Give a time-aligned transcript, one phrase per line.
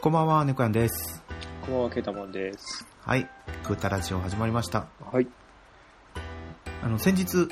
[0.00, 1.24] こんばんは、猫やんです。
[1.62, 2.86] こんばんは、ケータマンです。
[3.00, 3.28] はい、
[3.64, 4.86] クータラジオ始まりました。
[5.00, 5.26] はい。
[6.84, 7.48] あの、先日、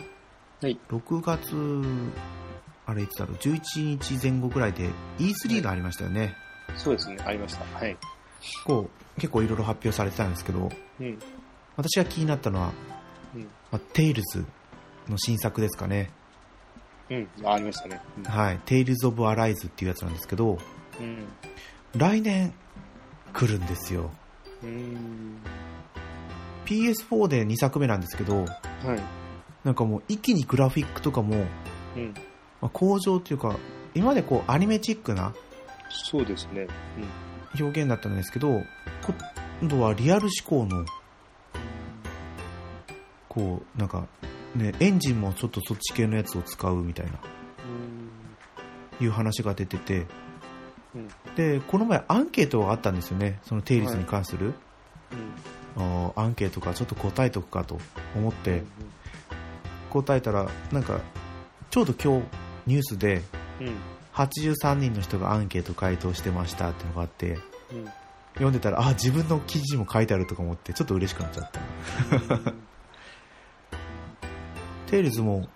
[0.63, 0.79] はい。
[0.89, 1.83] 6月、
[2.87, 6.37] あれいつだろう、11日前後ぐらいで E3 がありましたよね。
[6.77, 7.65] そうですね、ありました。
[7.77, 7.97] はい。
[8.65, 10.71] こう、結構いろいろ発表されてたんですけど、
[11.01, 11.19] うん。
[11.77, 12.73] 私が気になったのは、
[13.35, 13.43] うん。
[13.73, 14.47] まあ、テイルズ
[15.09, 16.13] の新作ですかね。
[17.11, 17.29] うん。
[17.45, 18.01] あありましたね。
[18.25, 20.59] はい、テイルズ・オブ・アライズっていうやつなんですけど、
[21.01, 21.27] うん。
[21.99, 22.53] 来年
[23.33, 24.11] 来るんですよ。
[24.63, 24.71] うん。
[24.71, 25.39] うん。
[26.65, 28.49] PS4 で2作目なんですけど、はい。
[29.65, 31.47] なんかもう一気にグラフィックとかも、
[31.97, 32.15] うん。
[32.61, 33.57] まあ、向上っていうか、
[33.95, 35.35] 今までこうアニメチックな
[35.89, 36.67] そうですね。
[37.59, 38.63] 表現だったんですけど、
[39.61, 40.85] 今度はリアル思考の、
[43.29, 44.07] こう、なんか、
[44.55, 47.13] ね、エンジンもちょっとそっち系のやつを使うみたいな、
[49.01, 49.05] うん。
[49.05, 50.07] いう話が出てて、うん。
[51.37, 54.55] で、この前アンケートがあったんですよね、そのテイルズに関する、
[55.77, 55.83] うん。
[56.07, 57.79] あーアンケートかちょっと答えとくかと
[58.15, 58.63] 思って
[59.91, 61.01] 答えたら、なんか、
[61.71, 62.27] ちょうど今日
[62.67, 63.23] ニュースで
[63.61, 63.75] うん。
[64.17, 67.39] 83人の人がアンケート回答してましたっていうのがあって、
[67.71, 67.85] うん。
[68.35, 71.61] 読んでたら、あ、自分の記事にも書いてあるとか思って、ちょっと嬉しくなっちゃった。
[74.91, 75.49] テイルズも、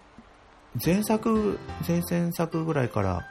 [0.84, 3.24] 前作、前々作ぐらいから、はい。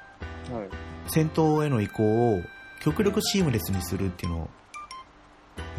[1.12, 2.42] 戦闘への移行を
[2.82, 4.50] 極力シームレスにするっていうのを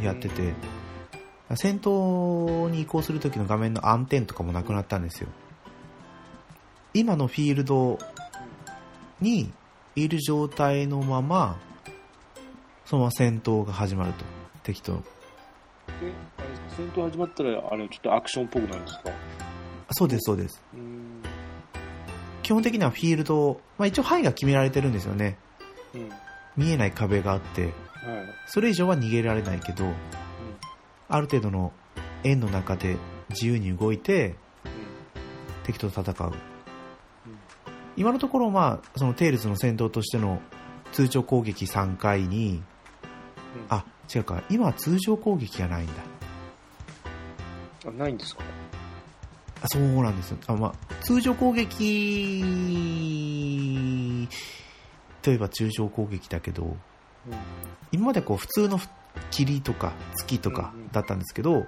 [0.03, 0.55] やってて、
[1.57, 5.29] 戦闘に移行する時の画面の暗転とかもなくなったんですよ。
[6.93, 7.99] 今のフィールド
[9.21, 9.53] に
[9.95, 11.59] いる状態のまま、
[12.85, 14.25] そのまま戦闘が始まると。
[14.63, 15.03] 敵と。
[16.77, 19.11] 戦闘始まったら、あれ、ちょっとアクションっぽくなるんですか？
[19.93, 20.63] そうです、そうです。
[20.75, 21.00] うん。
[22.51, 25.39] 基本的にはフィールド、まあ一応範囲が決められてるんですよね。
[25.95, 26.11] うん。
[26.57, 27.73] 見えない壁があって、はい。
[28.49, 29.95] それ以上は逃げられないけど、うん。
[31.09, 31.73] ある程度の
[32.25, 32.97] 円の中で
[33.29, 34.35] 自由に動いて
[35.63, 36.33] 敵と戦う。
[37.97, 40.43] 今のところまあ、そのテイルズの戦闘としての
[40.91, 42.65] 通常攻撃3回に、
[43.69, 45.93] あ、違うか、今は通常攻撃がないんだ。
[47.87, 48.43] あ、ないんですか？
[48.43, 48.60] あ、
[49.67, 50.39] そうなんですよ。
[50.47, 52.45] あ、まあ、通常攻撃
[55.23, 56.77] といえば通常攻撃だけど、うん。
[57.93, 58.81] 今までこう普通の
[59.31, 61.65] 霧とか月とかうんうんだったんですけど、はい。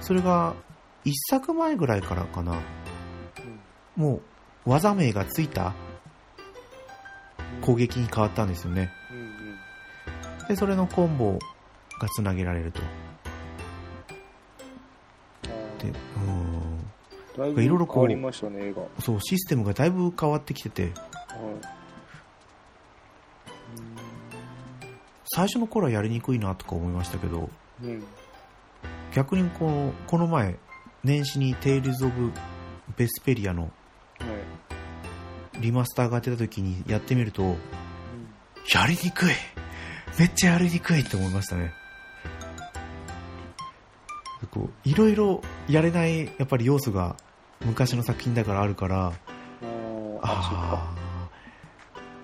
[0.00, 0.54] それが
[1.04, 2.52] 一作前ぐらいからかな、
[3.96, 4.02] うん。
[4.02, 4.20] も
[4.66, 5.74] う技名がついた
[7.60, 8.92] 攻撃に変わったんですよね。
[9.10, 9.18] うん。
[9.18, 10.48] うん。
[10.48, 11.38] で、それのコンボ
[12.00, 12.80] がつなげられると。
[15.82, 16.39] で、うーん。
[17.36, 18.82] だい変わりましたね、映画。
[18.82, 18.90] はい。
[19.00, 20.92] そう、システムがだいぶ変わってきてて、
[25.32, 27.48] 最初の頃はやりにくいなとか思いましたけど、
[27.82, 28.04] うん。
[29.14, 30.56] 逆にこの、この前、
[31.04, 32.32] 年始にテイルズ・オブ・
[32.96, 33.68] ベスペリアのは
[35.58, 35.60] い。
[35.60, 37.56] リマスターが出た時にやってみると、うん。
[38.72, 39.28] やりにくい
[40.18, 41.72] めっちゃやりにくいって思いましたね。
[44.50, 47.16] こう、いろいろやれない、やっぱり要素が
[47.64, 49.12] 昔の作品だからあるから、
[50.22, 50.94] あ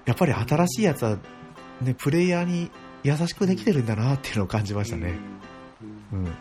[0.04, 1.19] やっぱり新しいやつは、
[1.81, 2.70] ね、プレイヤーに
[3.03, 5.15] 優しくできてるんだなっていうのを感じましたね。
[6.12, 6.19] うん。
[6.20, 6.34] うん。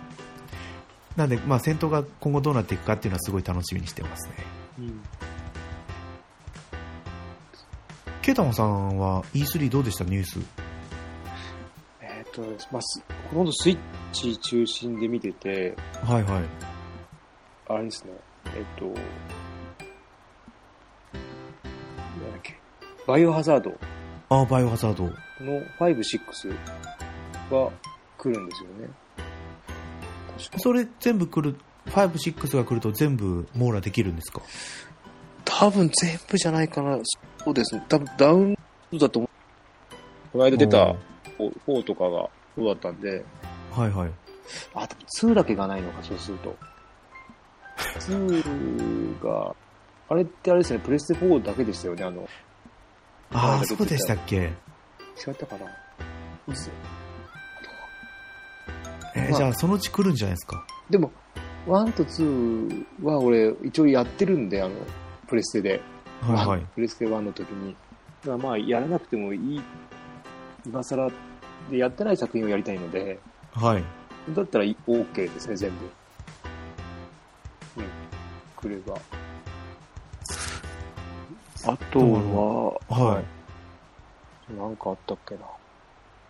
[1.16, 4.36] なんで、まあ戦闘が今後どうなっていくかっていうのはすごい楽しみにしてますね。
[4.80, 5.02] うん。
[8.22, 10.04] ケイタマンさんは E3 どうでした？
[10.04, 10.40] ニュース。
[12.36, 12.42] と、
[12.72, 13.78] まあ、すほとんどスイッ
[14.12, 16.44] チ中心で見てて、はいはい。
[17.70, 18.12] あれですね、
[18.48, 19.00] えっ、と、なんだ
[22.38, 22.60] っけ、
[23.08, 23.74] バイオハザード
[24.30, 25.06] あー、バイオハザード。
[25.06, 25.12] の
[25.80, 26.50] 5、6
[27.52, 27.72] が
[28.18, 28.90] 来るんですよね。
[30.58, 31.56] それ全部来る、
[31.88, 34.42] 5、6が来ると全部網羅できるんですか？
[35.46, 37.00] 多分全部じゃないかな。
[37.44, 37.84] そうですね。
[37.88, 39.30] 多分ダウンロードだと思う。
[40.34, 40.96] この間出た
[41.40, 43.24] 4とかがそうだったんで、
[43.72, 44.12] はいはい。
[44.74, 45.02] あ、でも
[45.32, 46.56] 2だけがないのか、そうすると。
[48.00, 49.56] 2が、
[50.10, 52.28] あれってあれですね、プレステ4だけでしたよね、あの、
[53.32, 54.36] ああ、そうでしたっけ？
[54.36, 55.66] 違ったかな？
[56.48, 56.70] 嘘
[59.16, 60.66] えーじゃあそのうち来るんじゃないですか？
[60.90, 61.12] でも、
[61.68, 64.76] 1と2は俺、一応やってるんで、あの、
[65.28, 65.82] プレステで。
[66.22, 66.62] はいはい。
[66.76, 67.76] プレステ1の時に。
[68.42, 69.62] まあ、やらなくてもいい、
[70.66, 71.12] 今更
[71.70, 73.20] でやってない作品をやりたいので、
[73.54, 73.84] はい。
[74.34, 75.86] だったら OK ですね、全部。
[77.78, 77.90] うん。
[78.56, 78.98] 来れば。
[81.68, 84.54] あとは、はい。
[84.58, 85.42] なんかあったっけな。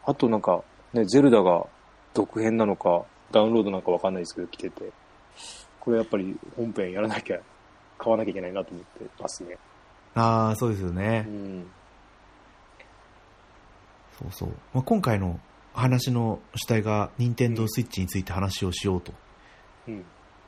[0.05, 1.65] あとなんか、ね、ゼルダが
[2.13, 4.91] 続編なのか、ダウンロードなんかわかんないですけど、来てて、
[5.79, 7.39] これやっぱり本編やらなきゃ、
[7.97, 9.57] 買わなきゃいけないなと思ってますね。
[10.13, 11.21] ああ、そうですようね。
[11.21, 11.65] ん。
[14.19, 14.49] そうそう。
[14.73, 15.39] まあ、今回の
[15.73, 19.13] 話の主体が、任天堂スイッチについて話をしようと
[19.87, 20.05] うん。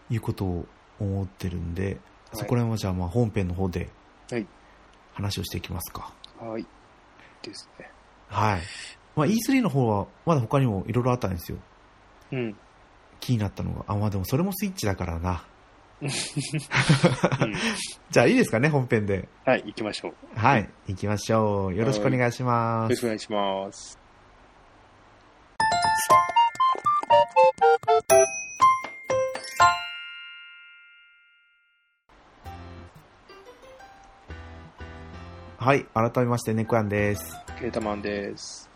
[0.09, 0.65] いうことを
[0.99, 1.97] 思ってるんで、はい
[2.33, 3.89] そこら辺はじゃあまあ本編の方で
[4.29, 4.45] はい。
[5.13, 6.13] 話をしていきますか。
[6.39, 6.65] はい。
[7.41, 7.89] ですね。
[8.27, 8.61] はい。
[9.15, 11.57] まあ E3 の方はまだ他にもいろいろあったんですよ。
[12.33, 12.55] うん。
[13.21, 13.85] 気になったのが。
[13.87, 15.45] あ、まあでもそれもスイッチだからな。
[16.01, 16.09] う ん
[18.11, 19.27] じゃあいいですかね、本編で。
[19.45, 20.11] はい、行きましょう。
[20.11, 20.69] よはい。
[20.87, 21.75] 行きましょう。
[21.75, 22.89] よろしくお願いします。
[22.91, 23.99] ろしくお願いします。
[35.57, 35.85] はい。
[35.93, 37.35] 改めまして、猫やんです。
[37.59, 38.69] ケータマンです。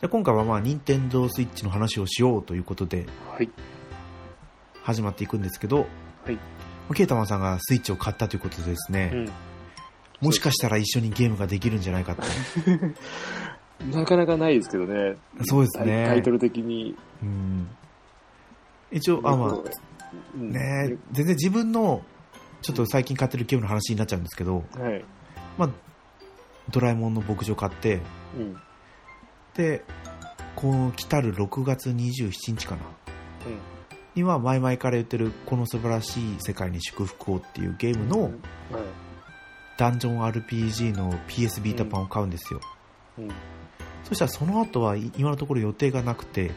[0.00, 3.50] じゃあ今回はまあ、任天堂スイッチの話をしようということで、はい。
[4.84, 5.86] 始まっていくんですけど、
[6.24, 6.38] はい。
[6.94, 10.26] ケータマンさんがスイッチを買ったということでですね、うん。
[10.26, 12.22] もしかしたら一緒にゲームができるんじゃないかと。
[13.96, 15.16] なかなかないですけどね。
[15.44, 16.94] そうですねタイトル的に。
[17.22, 17.68] うん。
[18.90, 19.54] 一応、あ、まあ、
[20.34, 22.02] うんね全然自分の、
[22.62, 25.04] ちょっと最近買ってるゲームの話になっちゃうんですけど、はい。
[25.56, 25.70] まあ、
[26.70, 28.00] ドラえもんの牧場買って、
[28.36, 28.56] うん。
[29.54, 29.84] で、
[30.56, 32.82] この来たる6月27日かな。
[32.82, 33.79] に
[34.16, 38.32] は前々から言ってるこの素晴らしい世界に祝福をっていうゲームのはい。
[39.78, 42.60] ダンジョン RPG の PS ビータ版を買うんですよ。
[43.18, 43.28] うん。
[43.28, 43.34] は
[44.04, 46.50] そしたらその後はい今のところ予定がなくて、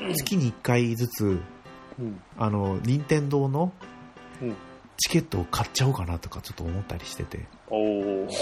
[0.00, 0.14] い。
[0.14, 1.40] 月に1回ずつ、
[1.98, 2.20] うん。
[2.38, 3.72] あの、任天堂の
[4.42, 4.54] うん。
[4.98, 7.46] チケットを買っちゃおうかなとかちょっと思ったりしてて。
[7.68, 8.28] おお。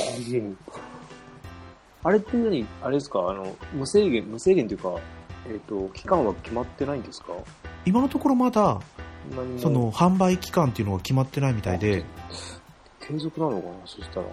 [2.02, 2.67] あれって何？
[2.82, 3.20] あれですか？
[3.29, 4.94] あの、無制限、無制限というか、
[5.49, 7.29] えっ、と、期間は決まってないんですか？
[7.85, 8.81] 今のところまだ、
[9.59, 12.05] その販売期間っていうのが決まってないみたいで、
[13.00, 14.27] 継続なのかなそしたら。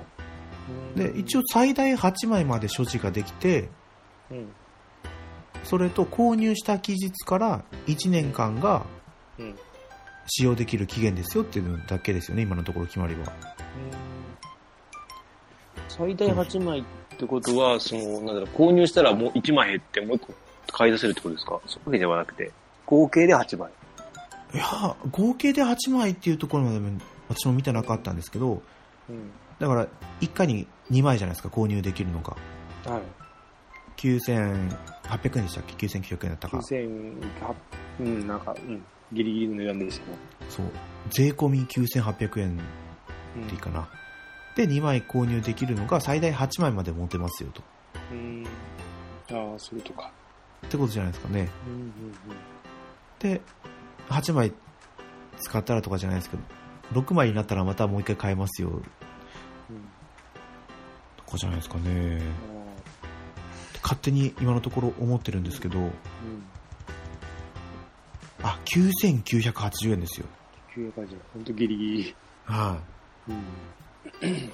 [0.96, 3.70] で、一応最大8枚まで所持ができて、
[4.32, 4.50] うん。
[5.64, 8.86] それと購入した期日から1年間が
[9.38, 9.56] うん。
[10.30, 13.32] 使用できる期限ですよっていうのだけですよね、今のところ決まりは。
[15.88, 16.84] 最大8枚っ
[17.18, 20.34] てことは、その、なんだろう、購入したらもう1枚減ってもう1個
[20.74, 21.62] 買い出せるってことですか？
[21.66, 22.52] そういうわけではなくて、
[22.88, 23.72] 合計で8枚。
[24.54, 26.80] いやー合計で8枚っていうところまで
[27.30, 28.64] 私も見てなかったんですけど、
[29.10, 29.30] うん。
[29.60, 29.88] だから
[30.22, 32.36] 1回に2枚じゃないですか、購入できるのが。
[32.86, 33.02] はい。
[33.98, 36.58] 9800円でしたっけ ?9900 円だったか。
[36.58, 37.24] 9000、
[38.00, 40.18] うん、なんか、うん、ギリギリの値段でしたね。
[40.50, 40.66] そう。
[41.10, 42.60] 税込み9800円
[43.36, 43.88] うんでいいかな。
[44.56, 47.62] で、2枚購入できるのが最大8枚まで持てますよと。
[48.12, 48.46] うん。
[49.32, 50.12] ああ、そういうことか。
[50.66, 51.50] ってことじゃないですかね。
[51.68, 51.92] うん、うん、
[53.20, 53.42] で、
[54.10, 54.54] 8枚
[55.38, 58.76] 使ったらとかじゃないですけど、6枚になったらまたもう一回買えますようん。
[58.76, 58.84] うん。
[61.18, 62.22] とかじゃないですかね。
[62.54, 62.58] あ
[63.82, 65.92] 勝手に今のところ思ってるんですけど、ーうん。
[68.44, 70.28] あ、9980円ですよ。
[70.74, 71.16] 急な感じ。
[71.34, 72.16] ほんとギリギリ。
[72.46, 72.80] は
[73.30, 74.52] い、うん。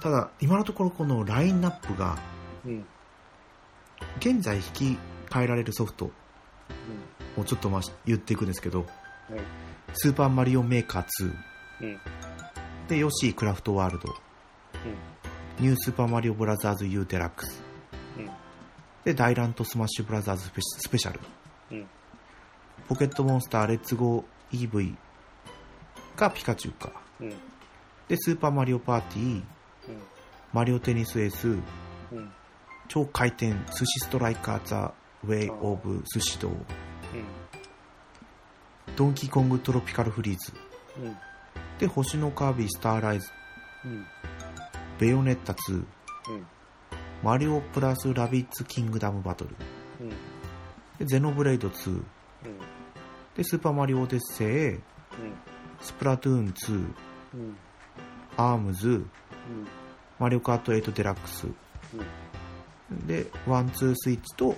[0.00, 2.18] ただ、今のところこのラインナップが、
[2.64, 2.84] うん。
[4.18, 4.98] 現在引き
[5.28, 6.10] 換えられるソフト
[7.36, 8.86] をちょっとまあ言っていくんですけど。
[9.94, 11.34] スーパーマリオメーカー2、
[11.82, 12.00] うん。
[12.88, 14.14] で、ヨッシークラフトワールド、
[15.60, 17.62] ニュースーパーマリオブラザーズ U デラックス、
[18.18, 18.30] うん。
[19.04, 21.20] で、大乱闘スマッシュブラザーズスペシャル、
[21.72, 21.86] うん。
[22.86, 24.94] ポケットモンスターレッツゴー イーブ
[26.16, 27.30] イかピカチュウか、うん。
[28.08, 29.42] で、スーパーマリオパーティー、
[30.52, 31.56] マリオテニスエース。
[32.88, 34.92] 超回転寿司ストライカーザ・
[35.24, 36.50] ウェイ・オブ・寿司道、
[38.96, 40.52] ドンキーコングトロピカルフリーズ、
[41.02, 41.16] うん。
[41.78, 43.30] で、星のカービィスターライズ、
[43.84, 44.06] うん。
[44.98, 45.84] ベヨネッタ2、うん。
[47.22, 49.56] マリオプラスラビッツ・キングダムバトル、
[50.00, 50.08] うん。
[50.98, 52.04] でゼノブレイド2、うん。
[53.36, 54.80] で、スーパーマリオオデッセイ、
[55.80, 56.94] スプラトゥーン2、
[57.34, 57.56] うん。
[58.36, 59.06] アームズ、うん。
[60.18, 61.46] マリオカート8デラックス、
[62.90, 63.06] うん。
[63.06, 64.56] で、ワン、ツースイッチと、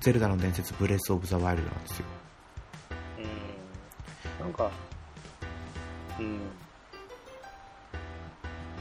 [0.00, 2.06] ゼルダの伝説ブレス・オブ・ザ・ワイルドなんですよ。
[4.40, 4.44] うん。
[4.44, 4.70] なんか、
[6.18, 6.40] うん。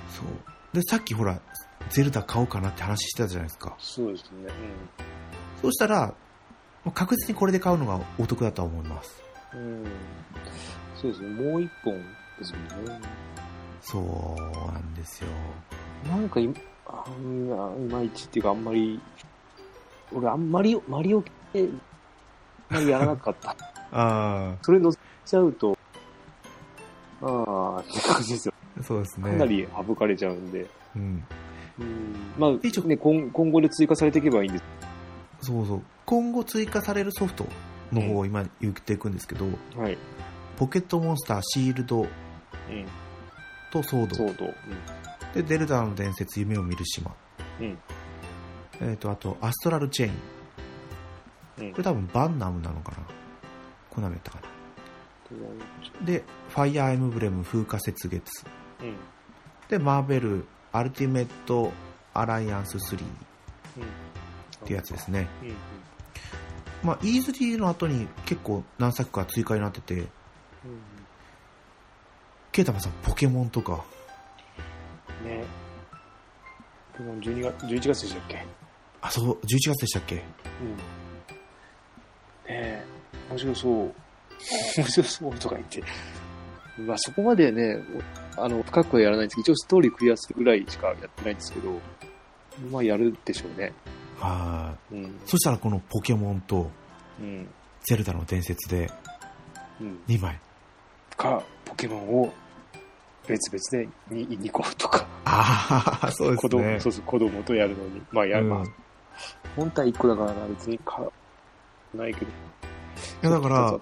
[0.10, 0.26] そう。
[0.74, 1.42] で、さっきほら、
[1.90, 3.76] ゼルダ買おうかなって話してたじゃないですか。
[3.80, 4.50] そうですね。
[5.62, 6.14] そうしたら、
[6.94, 9.22] 確実にこれで買うのがお得だとは思います。
[9.54, 9.60] うん。
[9.60, 9.86] うん。
[10.96, 11.30] そうですね。
[11.30, 11.94] もう一本
[12.38, 13.00] ですもんね。
[13.82, 15.30] そうなんですよ。
[16.06, 16.50] なんかい、
[16.88, 19.00] あんないまいちっていうか、あんまり、
[20.14, 23.56] 俺、あんまり、マリオ系、あんまりやらなかった。
[23.92, 25.78] あそれ乗せちゃうと、
[27.22, 28.54] ああ、って感じですよ。
[28.80, 29.32] あ、そうですね。
[29.32, 30.68] かなり省かれちゃうんで。
[30.96, 31.24] うん。
[31.80, 32.16] うん。
[32.38, 34.64] まあ、一応ね、今今後で追加されていけばいいんです。
[35.42, 35.82] そうそう。
[36.06, 37.46] 今後追加されるソフト
[37.92, 39.46] の方を今言っていくんですけど、
[39.76, 39.98] はい。
[40.58, 42.08] ポケットモンスター、シールドうん。
[43.72, 44.16] とソード。
[44.16, 44.46] そうと。
[45.34, 47.12] で、デルダの伝説、夢を見る島。
[47.60, 47.78] うん。
[48.82, 48.90] うん。
[48.90, 50.14] えっ、と、あと、アストラルチェイン。
[51.60, 52.98] うんこれ多分バンナムなのかな？
[53.90, 54.40] コナミやったか
[56.02, 56.06] な？
[56.06, 58.46] で、ファイアーエムブレム、風化雪月。
[58.82, 58.96] うん。
[59.68, 61.72] で、マーベル、アルティメット、
[62.14, 63.00] アライアンス3っ
[64.62, 64.68] うん。
[64.68, 65.28] てやつですね。
[65.42, 65.48] うん。
[65.50, 65.56] うん。
[66.84, 70.08] まあ、E3 の後に結構何作か追加になってて、うん。
[72.52, 73.84] ケイタマさん、ポケモンとか、
[75.26, 75.44] ね
[76.94, 78.46] ポケモン12月、11月でしたっけ？
[79.02, 79.40] あ、そう、11
[79.70, 80.16] 月でしたっけ？
[80.16, 80.22] うん。
[80.22, 80.24] ね
[82.50, 82.84] え、
[83.30, 83.72] 面白そう。
[84.78, 85.84] 面白そうとか言って。
[86.82, 87.78] まあそこまでね、
[88.38, 91.80] あの、深くはやらないんですけど、一応ストーリークリアするぐらいしかやってないんですけど、
[92.72, 93.74] まあやるでしょうね。
[94.20, 94.96] はい。
[94.96, 95.20] うん。
[95.26, 96.70] そしたらこのポケモンと
[97.20, 97.48] うん。
[97.84, 98.92] ゼルダの伝説で
[99.82, 100.00] うん。
[100.08, 100.40] 2枚。
[101.16, 102.34] か、ポケモンを
[103.28, 106.80] 別々で 2, 2個とか、ああ、そうで子供、すね。
[106.80, 108.02] そうそう、子供とやるのに。
[108.12, 108.64] まあやる、うんまあ、
[109.56, 111.02] 本体1個だからな、別にか、
[111.94, 112.28] ないけど。
[112.28, 112.32] い
[113.22, 113.80] やだから。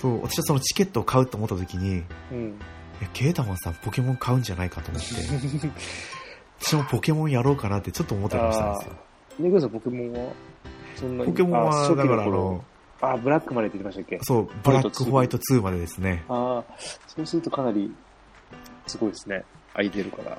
[0.00, 2.58] そう、私はそのチケットを買うと思った時に、うん。
[3.02, 5.08] え、ケイタマンさんポケモン買うんじゃないかと思って、
[6.60, 8.92] 私もポケモンやろうかなってちょっと思ったりもしたんですよ。
[9.38, 10.32] ネグさん、ポケモンは
[10.96, 12.64] そんなにポケモンあは、だからあ頃の、
[13.00, 14.24] あ、ブラックまでって言ってましたっけ？
[14.24, 16.24] そう、ブラックホワイト2までですね。
[16.28, 16.74] ああ、
[17.06, 17.92] そうするとかなり、
[18.86, 19.44] すごいですね。
[19.74, 20.36] 空いてるから。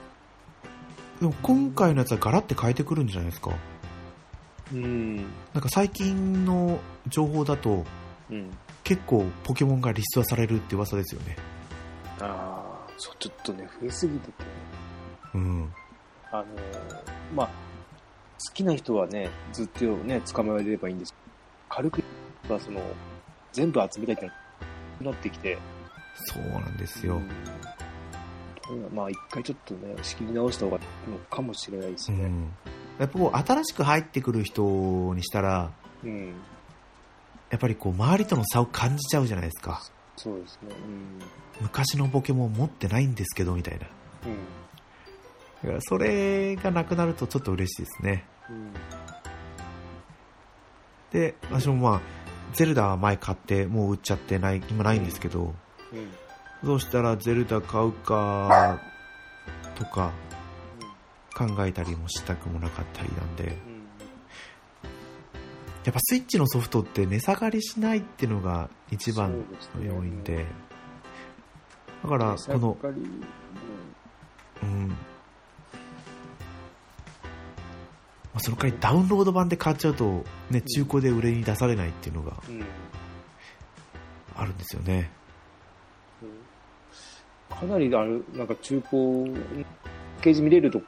[1.20, 3.52] でも今回のやつはガラッて変えてくるんじゃないですか？
[4.72, 5.18] うん。
[5.18, 5.26] なん
[5.62, 7.86] か最近の情報だと、
[8.30, 8.52] うん。
[8.84, 11.36] 結構ポケモンがリストアされるって噂ですよね。
[12.22, 14.34] ああ、そう、ちょっとね、増えすぎてて。
[15.34, 15.74] うん。
[16.32, 16.48] あのー
[17.36, 17.54] まあ、好
[18.54, 21.14] きな人はね、ずっとね、捕まえればいいんです
[21.70, 22.04] 軽く、
[22.50, 22.82] まあ、その、
[23.52, 24.18] 全部集めたいっ
[24.98, 25.58] てなってきて。
[26.16, 27.16] そうなんですよ。
[27.16, 27.30] うん
[28.94, 32.24] まあ、一回ちょっとね、仕切り直した方がいいのかもしれないですね。
[32.24, 32.54] うん。
[33.00, 35.72] やっぱこう、新しく入ってくる人にしたら、
[36.04, 36.34] うん。
[37.50, 39.82] やっぱりこう、周りとの差を感じちゃうじゃないですか。
[40.16, 40.70] そうですね。
[41.62, 43.88] 昔のポケモン持ってないんですけど、みたいな。
[44.26, 44.38] うん。
[45.64, 48.26] だからそれがなくなるとちょっと嬉しいですね。
[48.50, 48.74] うん。
[51.12, 52.02] で、私もまあ、
[52.54, 55.54] ゼルダは前買って、もう売っちゃってない、今ないんですけど、
[55.94, 56.12] うん。
[56.64, 58.80] どうしたらゼルダ買うか、
[59.76, 60.12] とか
[61.36, 63.50] 考えたりもしたくもなかったりなんで、うん。
[65.86, 70.46] やっぱスイッチのソフトって値下がりしないっていうのが一番のね要因で、
[72.04, 72.78] だから、この、
[74.64, 74.88] うん。
[74.90, 74.96] ま
[78.36, 82.34] あ、その代わりダウンロード版で買っちゃうと、ね、中古で売れに出されないっていうのが。
[84.36, 85.12] あるんですよね。
[87.60, 89.34] かなりある、なんか中古、
[90.22, 90.82] ケージ見れると、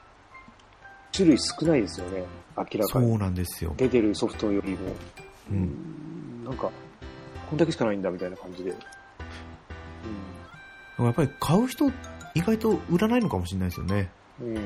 [1.12, 2.24] 種類少ないですよね。
[2.58, 3.08] 明らかに。
[3.10, 3.74] そうなんですよ。
[3.78, 4.78] 出てるソフトよりも。
[4.88, 4.94] う。
[5.52, 6.46] うんん。
[6.46, 6.72] なんか、
[7.50, 8.74] こんだけしかないんだみたいな感じで。
[11.00, 11.90] やっぱり買う人、
[12.36, 14.10] 意外と売らないのかもしれないですよね。
[14.40, 14.56] うん。
[14.56, 14.62] うん。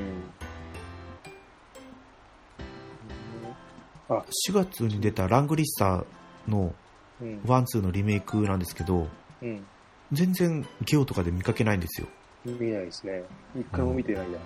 [4.08, 6.74] あ、4月に出たラングリッサーの
[7.20, 7.40] うん。
[7.46, 9.08] ワンツーのリメイクなんですけど、
[9.42, 9.66] うん。
[10.12, 12.06] 全然ゲオとかで見かけないんですよ。
[12.44, 13.22] 見ないですね。
[13.58, 14.38] 一回も見てないや。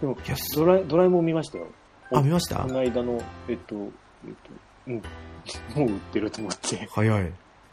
[0.00, 1.66] でもいや、ドラえ、ドラえもん見ましたよ。
[2.12, 2.56] あ、見ました？
[2.62, 3.74] この間の、えっと、
[4.26, 4.50] えっと、
[4.86, 5.02] うん。
[5.76, 6.88] もう売ってると思って。
[6.92, 7.32] 早い。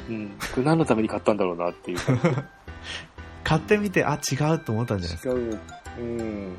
[0.09, 0.29] うん。
[0.29, 1.97] これ何のために買ったんだろうなっていう。
[3.43, 5.33] 買ってみて、あ、違うと思ったんじゃないですか？
[5.33, 5.59] 違う。
[5.99, 6.55] うん。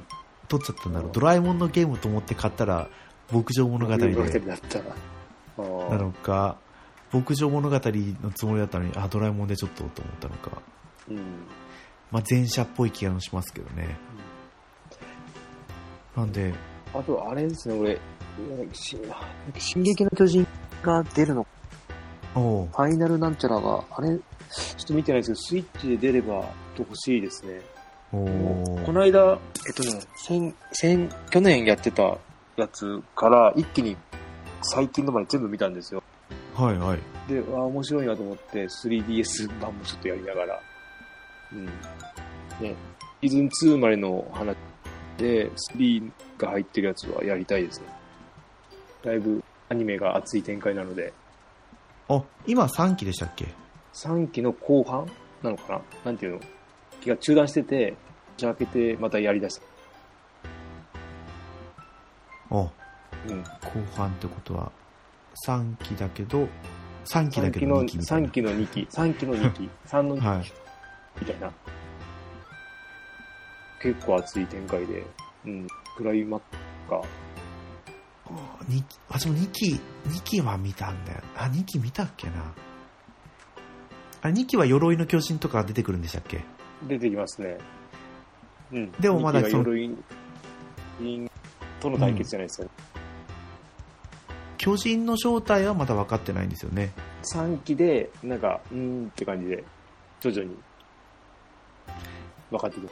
[0.49, 1.11] 取っちゃったんだろう。
[1.13, 2.89] ドラえもんのゲームと思って買ったら、
[3.33, 4.79] 牧場物語で、物語だった
[5.91, 6.57] なのか、
[7.13, 7.81] 牧場物語
[8.23, 10.63] のつもりだったのに、あ、ドラえもんでちょっとと思ったのか。
[11.11, 11.17] うん。
[12.11, 13.97] まあ、前者っぽい気がしますけどね。
[16.17, 16.53] なんで、
[16.95, 17.99] あと、あれですね、俺、
[18.73, 18.99] し
[19.59, 20.47] 進撃の巨人
[20.83, 21.47] が出るの、
[22.35, 24.21] おうファイナルなんちゃらが、あれ、ちょ
[24.85, 26.45] っと見てないですけど、スイッチで出れば
[26.79, 27.61] 欲しいですね。
[28.11, 28.19] こ
[28.93, 32.19] の間、えっとね、先、先、去年やってた
[32.57, 33.97] やつから一気に
[34.61, 36.03] 最近のまで全部見たんですよ。
[36.55, 36.99] はいはい。
[37.29, 40.61] で、あー面白いなと思って 3DS 版もちょっとやりながら。
[41.53, 41.67] うん。
[41.67, 41.73] ね、
[43.23, 44.57] シーズン2までの話
[45.17, 47.87] で、3が入ってるやつはやりたいですね。
[49.03, 51.13] だいぶアニメが熱い展開なので、
[52.09, 53.49] あ、今3期でしたっけ
[53.95, 55.11] ？3期の後半
[55.43, 55.81] なのかな？
[56.05, 56.41] なんていうの？
[57.01, 57.95] 気が中断してて、
[58.37, 59.63] じゃあ開けてまたやりだした。
[62.51, 62.71] あ、後
[63.29, 63.43] うん。
[63.97, 64.71] 半ってことは、
[65.47, 66.49] 3期だけど、
[67.05, 68.29] 3期だ3けど2期みたい3な。
[68.31, 70.53] 期の2期、3期の2期、 3の2期、はい。
[71.21, 71.53] みたいな。
[73.81, 75.05] 結構熱い展開で、
[75.45, 75.67] うん。
[75.97, 76.41] クライマッ
[76.87, 77.03] クが、
[78.27, 81.21] あに私も2期、2期は見たんだよ。
[81.37, 82.33] あ、2期見たっけな。
[84.23, 86.45] あ、2期は鎧の巨人とか出てくるんでしたっけ？
[86.87, 87.59] 出てきますね。
[88.73, 88.93] うん。
[88.93, 89.97] でもまだ2期そのが鎧
[91.01, 91.31] 人
[91.81, 92.73] との対決じゃないですよね。
[94.63, 96.93] 巨人の正体はまだ分かってないんですよね。
[97.35, 99.65] 3期で、なんか、うーんって感じで、
[100.21, 100.57] 徐々に、
[102.49, 102.89] 分かってくる。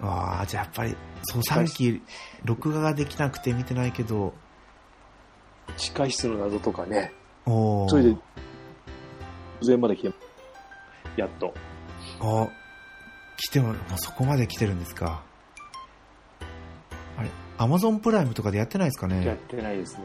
[0.00, 2.02] ああ、じゃあやっぱり、その3期、
[2.44, 4.34] 録画ができなくて見てないけど、
[5.76, 7.12] 地下室の謎とかね、
[7.46, 8.16] おーそれで、
[9.60, 10.14] 上まで来て、
[11.16, 11.54] やっと。
[12.20, 12.48] あ、
[13.36, 15.22] 来ても、もうそこまで来てるんですか。
[17.62, 19.38] アマゾンプライムとかでやってないですかやっね。
[19.48, 20.04] てないですね。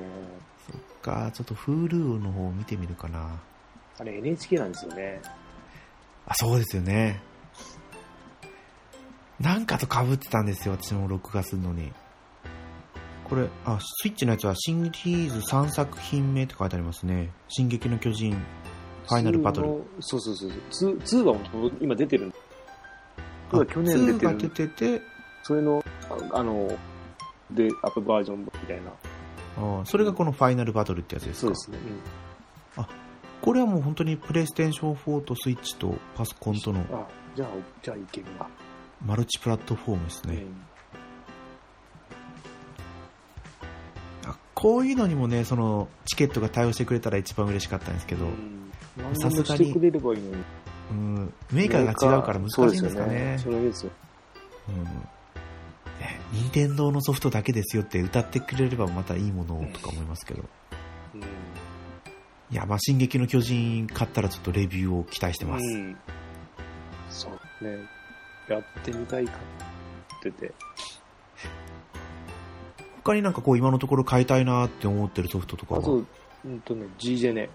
[0.71, 3.39] そっか、ちょっと Hulu の方見てみるかな。
[3.99, 5.21] あれ NHK なんですよね。
[6.27, 7.21] あ、そうですよね。
[9.39, 11.91] なんかと被ってたんですよ、私も録画するのに。
[13.23, 17.31] これ、あ、スイッチのやつはシリーズ3作品目って書いてありますね。
[17.49, 18.33] 進撃の巨人、
[19.07, 19.67] ファイナルバトル。
[19.67, 20.95] 2のそうそうそうそう。
[20.97, 22.33] 2, 2は今出てるん
[23.51, 24.49] 2は去年出て2が出る。
[24.49, 25.01] てて、
[25.43, 25.83] それの、
[26.31, 26.69] ああの、
[27.51, 28.91] で、アップバージョンみたいな。
[29.59, 31.55] あそれがこのファイナルバトルってやつですか？
[31.55, 32.87] そうですね。
[33.41, 37.49] これはもう本当にプレイステーション4とスイッチとパソコンとのうん、あ、じゃあ、
[37.83, 38.47] じゃあいけるな。
[39.05, 40.43] マルチプラットフォームですね。
[44.25, 48.25] あこういうのにもね、そのチケットが対応してくれたら一番嬉しかったんですけど、
[49.21, 50.33] さですもがに。
[50.89, 53.37] うん、メーカーが違うから難しいんですかね。
[53.39, 53.57] そね。
[53.57, 53.91] それですよ。
[54.69, 55.09] うん
[55.99, 60.43] ね任天堂のソフトだけですよって歌ってくれればまたいいものをとか思いますけど。
[61.15, 61.21] うん。
[61.21, 61.25] い
[62.55, 65.63] や、まあ、進撃の巨人買ったらちょっとレビューを期待してます。
[65.65, 65.97] うん。
[67.09, 67.29] そ
[67.61, 67.85] うね。
[68.47, 69.33] やってみたいか
[70.19, 70.53] ってて。
[73.03, 75.79] 他になんかこう今のところ買いたいなって思ってるソフトとかは？
[75.81, 76.03] あと、
[76.45, 77.49] うんとね、G ジェネ。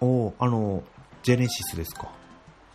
[0.00, 0.82] おーあの、
[1.22, 2.10] ジェネシスですか？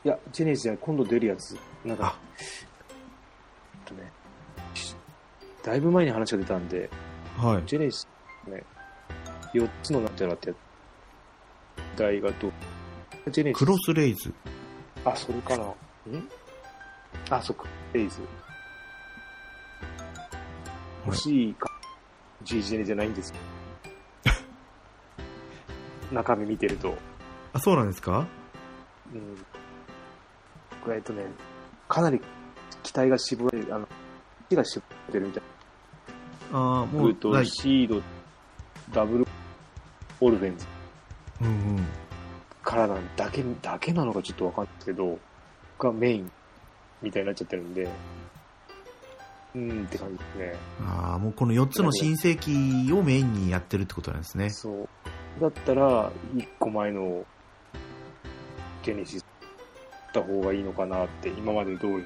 [0.03, 1.57] いや、ジェネシスじゃない、今度出るやつ。
[1.83, 4.11] なんかあ、えっとね、
[5.65, 6.89] だいぶ前に話が出たんで、
[7.37, 7.63] はい。
[7.65, 8.07] ジェネシス
[8.49, 8.63] ね、
[9.53, 10.53] 4つのなんちゃらって。
[11.97, 12.51] 台がどう
[13.31, 13.59] ジェネシス。
[13.59, 14.33] クロスレイズ。
[15.03, 15.63] あ、それかな。
[15.63, 15.73] ん？
[17.29, 18.19] あ、そっか、レイズ。
[21.05, 21.69] 欲しいか、
[22.43, 23.33] G ジェネじゃないんです。
[26.11, 26.95] 中身見てると。
[27.53, 28.27] あ、そうなんですか？
[29.13, 29.37] うん。
[30.83, 31.25] これ、えっとね、
[31.87, 32.19] かなり
[32.83, 33.87] 期待が絞られる、あの、
[34.49, 35.54] 気が絞ってるみたいあ
[36.51, 36.85] あ、な。
[36.85, 37.47] もう、ルート、ない。
[37.47, 38.01] シード、
[38.91, 39.27] ダブル、
[40.21, 40.65] オルフェンズ
[41.41, 41.85] うんうん。
[42.63, 45.19] からなんだけ、だけなのかちょっとわかんないですけど、
[45.79, 46.31] がメイン
[47.01, 50.55] みたいになっちゃってるんで、うーんって感じですね。
[50.81, 54.49] ああ、もうこの4つの新世紀をメインにやってるってことなんですね。
[54.49, 55.41] そう。
[55.41, 57.25] だったら、一個前の
[58.83, 62.01] ジェネシスった方がいいのかなって、今まで通りに。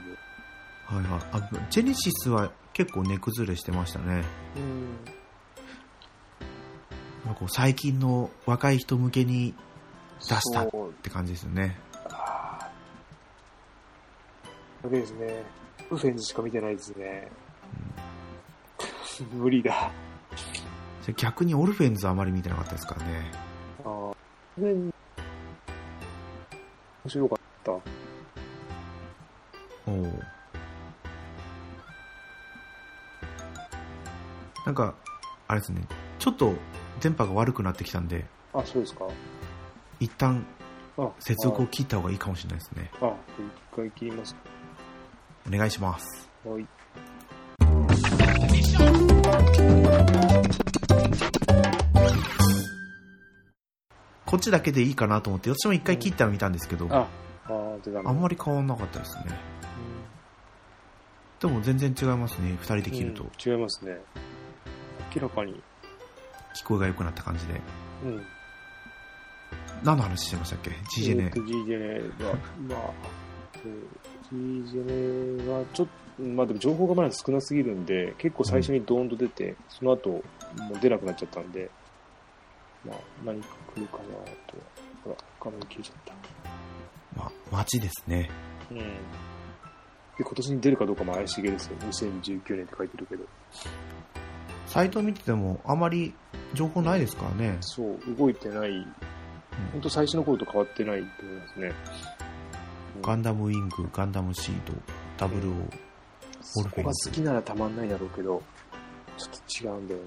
[0.86, 1.22] はいはい。
[1.34, 4.24] あ、ジェネシスは結構値崩れしてましたね。
[7.26, 7.36] うん。
[7.36, 9.54] こう最近の若い人向けに
[10.22, 10.70] 出したっ
[11.04, 11.78] て感じですよね。
[12.10, 15.44] あーだけですね。
[15.92, 17.30] オルフェンズしか見てないですね。
[19.34, 19.92] 無理だ。
[21.04, 23.30] じゃあ逆にオルフェンズあまり見てなかったですからね。
[23.84, 24.12] あ
[24.58, 24.62] あ。
[24.62, 24.94] ね、面
[27.06, 27.72] 白かった。
[27.72, 27.82] お
[29.92, 30.39] お。
[34.70, 34.94] なんか、
[35.48, 35.82] あれですね、
[36.20, 36.54] ちょっと
[37.02, 39.08] 電波が悪くなってきたんで、あ、そうですか。
[40.00, 40.46] 一旦
[40.96, 42.92] あ、接続を切った方がいいかもしれないですね。
[43.02, 43.16] あ、あ
[43.74, 44.36] 一回切ります。
[45.48, 46.30] お願いします。
[46.46, 46.68] はい。
[54.28, 57.08] こっちだけでいいかなと思って、私も一回切ったら見たんですけど、あ、
[57.46, 59.36] あー、出たあんまり変わんなかったですね。
[61.40, 63.24] でも全然違いますね、二人で切ると。
[63.24, 63.98] うん違いますね。
[65.16, 65.54] 明らかに。
[66.56, 67.62] 聞こえが良くなった感じで。
[68.04, 68.26] うん。
[69.84, 71.34] 何の話してましたっけ ?G ジェネえー。
[71.34, 71.80] と G ジェ
[72.20, 72.34] ネは、
[72.68, 72.94] まあ、
[73.56, 75.88] えー G ジェネはちょっ
[76.20, 80.22] うんまあでも情報がまだ少なすぎるんで、結構最初にドーンと出て、その後、も
[80.76, 81.72] う出なくなっちゃったんで、
[82.86, 84.58] まあ何か来るかなと。
[85.04, 86.14] ほら、画面消えちゃった。
[87.16, 88.30] まあ、街ですね。
[88.70, 88.78] うん。
[88.78, 88.84] で、
[90.20, 91.78] 今年に出るかどうかも怪しげですよ。
[91.80, 93.24] 2019年って書いてるけど。
[94.70, 96.14] サイト見ててもあまり
[96.54, 97.58] 情報ないですからね。
[97.62, 98.88] そう、動いてない。
[99.74, 101.68] 本当最初の頃と変わってないと思いますね。
[101.68, 101.74] うん
[103.02, 104.74] ガンダムウィング、ガンダムシード、
[105.18, 105.56] ダブルオー。
[106.42, 108.42] そこが好きならたまんないだろうけど、
[109.18, 110.00] ちょっと違うんだよ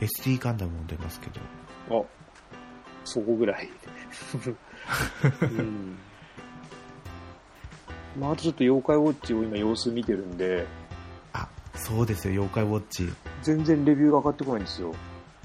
[0.00, 1.40] SD ガンダムも出ますけど。
[1.96, 2.04] なあ、
[3.04, 3.68] そこぐらい。
[5.42, 5.96] うん。
[8.18, 10.81] まあ、あとちょっと妖怪ウォッチを今様子見てるんで、あ、
[11.82, 13.12] そうですよ、妖怪ウォッチ。
[13.42, 14.94] 全然レビューが上がってこないんですよ。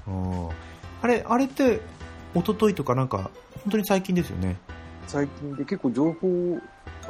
[0.06, 0.48] うん
[1.00, 1.80] あれ、あれって、
[2.34, 3.30] 一昨日とかなんか、
[3.64, 4.56] 本当に最近ですよね。
[5.06, 6.58] 最近で結構情報、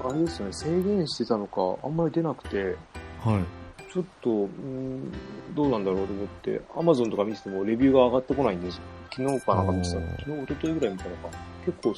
[0.02, 2.76] あれですよね、制限してたのか、あんまり出なくて、
[3.20, 3.92] はい。
[3.92, 5.12] ちょっと、うん、
[5.54, 8.82] どうなんだろうと思って、アマゾンとか見ててもレビューが上がってこないんですよ。
[9.10, 11.28] 昨日かなんか見てたおー昨日、一昨日ぐらい見たのか。
[11.66, 11.94] 結構、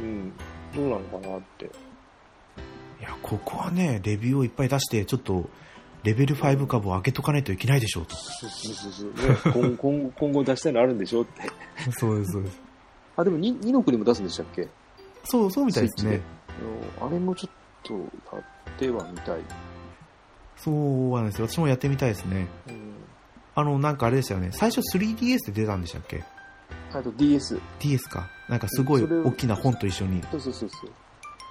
[0.00, 0.32] うん、
[0.74, 1.64] どうなのかなって。
[1.64, 5.48] いや、ここはね、レビューをいっぱい出して、ちょっと、
[6.02, 8.16] レベル5株を開けとかないといけないでしょうと。
[8.16, 9.62] そうそうそうそう。
[9.62, 11.42] ね、今今後今後出したいのあるんでしょって。
[11.98, 12.60] そうです、そうです。
[13.16, 14.68] あ、でも2、2の国も出すんでしたっけ？
[15.24, 16.22] そう、そうみたいですね。
[17.00, 18.00] あれもちょっとや
[18.40, 19.40] ってはみたい。
[20.56, 21.48] そうなんですよ。
[21.48, 22.46] 私もやってみたいですね。
[22.68, 22.94] うん。
[23.54, 24.50] あの、なんかあれでしたよね。
[24.52, 26.24] 最初 3DS で出たんでしたっけ？
[26.92, 27.60] あと DS。
[27.78, 28.30] ?DS か。
[28.48, 30.22] なんかすごい大きな本と一緒に。
[30.30, 30.90] そうそうそうそう。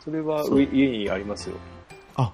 [0.03, 1.55] それは家にありますよ。
[2.15, 2.33] あ、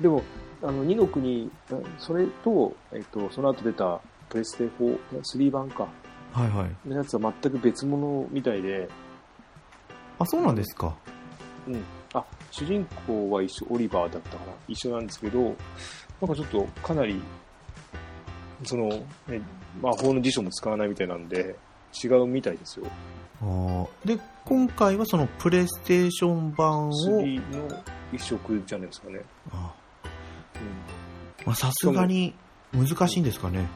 [0.00, 0.22] でも、
[0.62, 5.88] あの、2の国、あそれと、えっと、その後出たプレステ4、3版か、
[6.32, 6.88] はいはい。
[6.88, 8.88] のやつは全く別物みたいで、
[10.18, 10.96] あ、そうなんですか。
[11.66, 11.82] うん。
[12.14, 14.52] あ、主人公は一緒、オリバーだったかな。
[14.68, 15.56] 一緒なんですけど、なんか
[16.34, 17.20] ちょっとかなり、
[18.64, 19.40] その、ね、
[19.80, 21.56] 魔法の辞書も使わないみたいなんで、
[22.04, 22.86] 違うみたいですよ。
[23.40, 27.36] あーで、今回はそのプレイステーション版を、3
[27.68, 29.20] の一色じゃないですかね。
[29.50, 29.81] あうん。
[31.44, 32.34] まあさすがに
[32.72, 33.68] 難しいんですかね。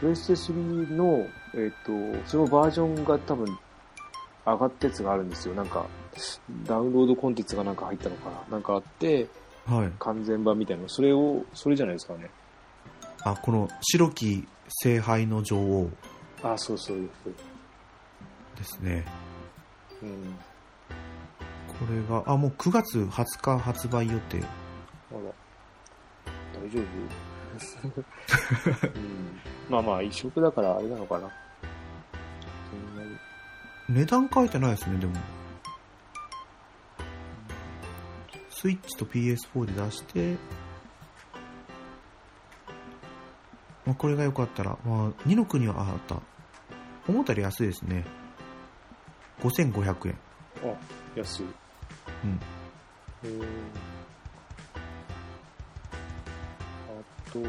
[0.00, 3.46] プレステ3の、えっ、と、そのバージョンが多分
[4.44, 5.54] 上がったやつがあるんですよ。
[5.54, 5.86] なんか、
[6.64, 9.26] ダウンロードコンテンツがなんか入ったのかななんかあって、
[9.66, 9.92] はい。
[9.98, 10.84] 完全版みたいな。
[10.88, 12.30] それを、それじゃないですかね。
[13.24, 15.90] あ、この白き聖杯の女王
[16.42, 17.34] あ、そうそうそう。
[18.56, 19.04] ですね。
[20.02, 20.38] うん。
[21.78, 24.38] これが、あ、もう9月20日発売予定。
[24.38, 25.20] あら。
[26.60, 26.82] 大丈夫
[28.94, 29.40] うん。
[29.68, 31.30] まあまあ、一色だからあれなのかな。
[32.70, 33.16] そんなに。
[33.88, 35.14] 値段書いてないですね、でも。
[38.50, 40.36] スイッチと PS4 で出して、
[43.84, 46.20] まあ、これが良かったら、まあ、2の国はああった。
[47.06, 48.04] 思ったより安いですね。
[49.40, 50.18] 5500円。
[50.64, 50.76] あ、
[51.14, 51.46] 安い。
[52.24, 52.40] うん。
[53.24, 53.42] えー、
[57.28, 57.48] あとは、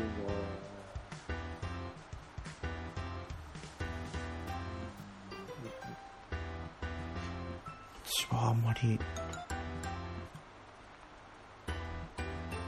[8.05, 8.99] 私はあんまり、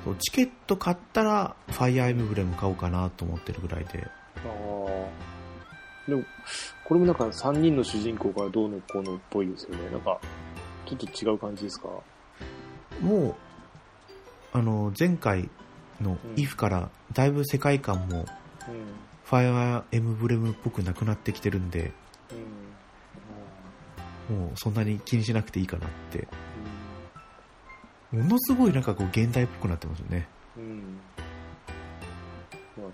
[0.03, 4.03] そうチケット買ったら、ファイアーエムブレム買おうかなと思ってるぐらいで。
[4.03, 4.09] あ
[4.45, 6.09] あ。
[6.09, 6.23] でも、
[6.83, 9.89] これもなんか3人の主人公がどうのこうのっぽいですよね。
[9.91, 10.19] なんか、
[10.97, 11.87] ちょっと違う感じですか？
[13.01, 13.35] もう、
[14.53, 15.49] あの、前回
[16.01, 18.25] のうん IF から、だいぶ世界観も、うん。
[19.23, 21.91] ファイアーエムブレムっぽくなくなってきてるんで、
[24.29, 24.37] うん。
[24.37, 26.27] もうそんなに気にしなくていいかなって。
[28.11, 30.27] うものすごいなんかこう現代っぽくなってますよね。
[30.57, 30.61] ん。
[30.61, 30.99] うん。
[32.77, 32.85] ま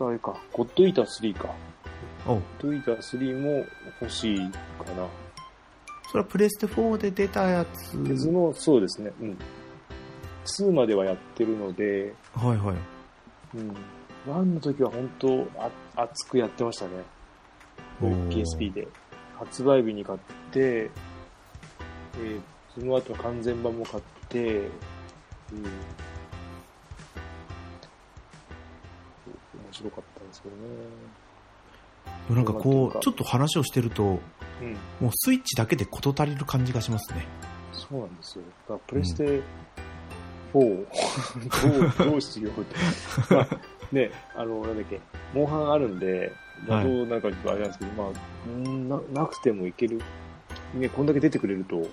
[0.00, 1.54] あ、あれか、ゴッドイーター3か。
[2.26, 3.64] おゴッドイーター3も
[4.00, 5.06] 欲しいかな。
[6.10, 7.96] それはプレステ4で出たやつ。
[7.98, 9.12] 別の、そうですね。
[9.20, 9.38] うん。
[10.44, 12.76] 2まではやってるので、はいはい。
[13.54, 13.76] うん。
[14.26, 15.70] 1の時は本当あ、
[16.02, 16.90] 熱くやってましたね。
[18.00, 18.88] PSP で。
[19.38, 20.18] 発売日に買っ
[20.50, 22.40] て、えー
[22.72, 24.62] その後完全版も買って、うん。
[24.62, 24.70] 面
[29.72, 30.62] 白かったんですけどね。
[32.30, 34.20] なんかこう、ちょっと話をしてると、
[34.60, 34.72] うん。
[35.00, 37.26] もうスイッチだけで事足りる感じがしますね。
[37.72, 38.44] そうなんですよ。
[38.68, 39.42] だからプレステ
[40.52, 40.86] 4、
[41.98, 42.74] どう、どうしようと。
[43.34, 43.48] まあ、
[43.92, 45.00] ね、あの、なんだっけ、
[45.34, 46.32] モンハンあるんで、
[46.66, 48.12] まあはいどうなるかあれなんですけど、まあ、
[48.46, 50.00] うんななくてもいける。
[50.74, 51.86] ね、こんだけ出てくれると、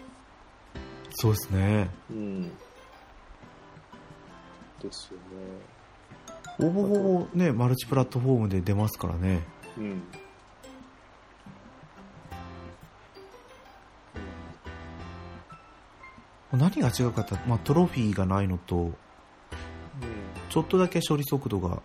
[1.11, 1.89] そうですね。
[2.11, 2.43] うん。
[2.43, 2.51] で
[4.91, 5.77] すよね。
[6.57, 9.41] ほぼほぼね、マルチプラットフォームで出ますからね。
[9.77, 10.03] うん。
[16.53, 18.91] 何が違うかって、まあ、トロフィーがないのと、うん。
[20.49, 21.81] ちょっとだけ処理速度が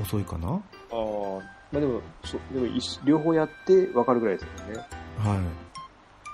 [0.00, 0.48] 遅いかな。
[0.48, 0.60] ああ、
[1.72, 4.78] まあでも、そでも一両方やって分かるぐらいですよね。
[5.18, 5.38] はい。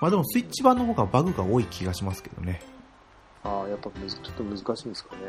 [0.01, 2.61] まあでもスイッチ版の方がバグが多い気がしますけどね。
[3.43, 5.21] ああ、やっぱむずちょっと難しいんですかね。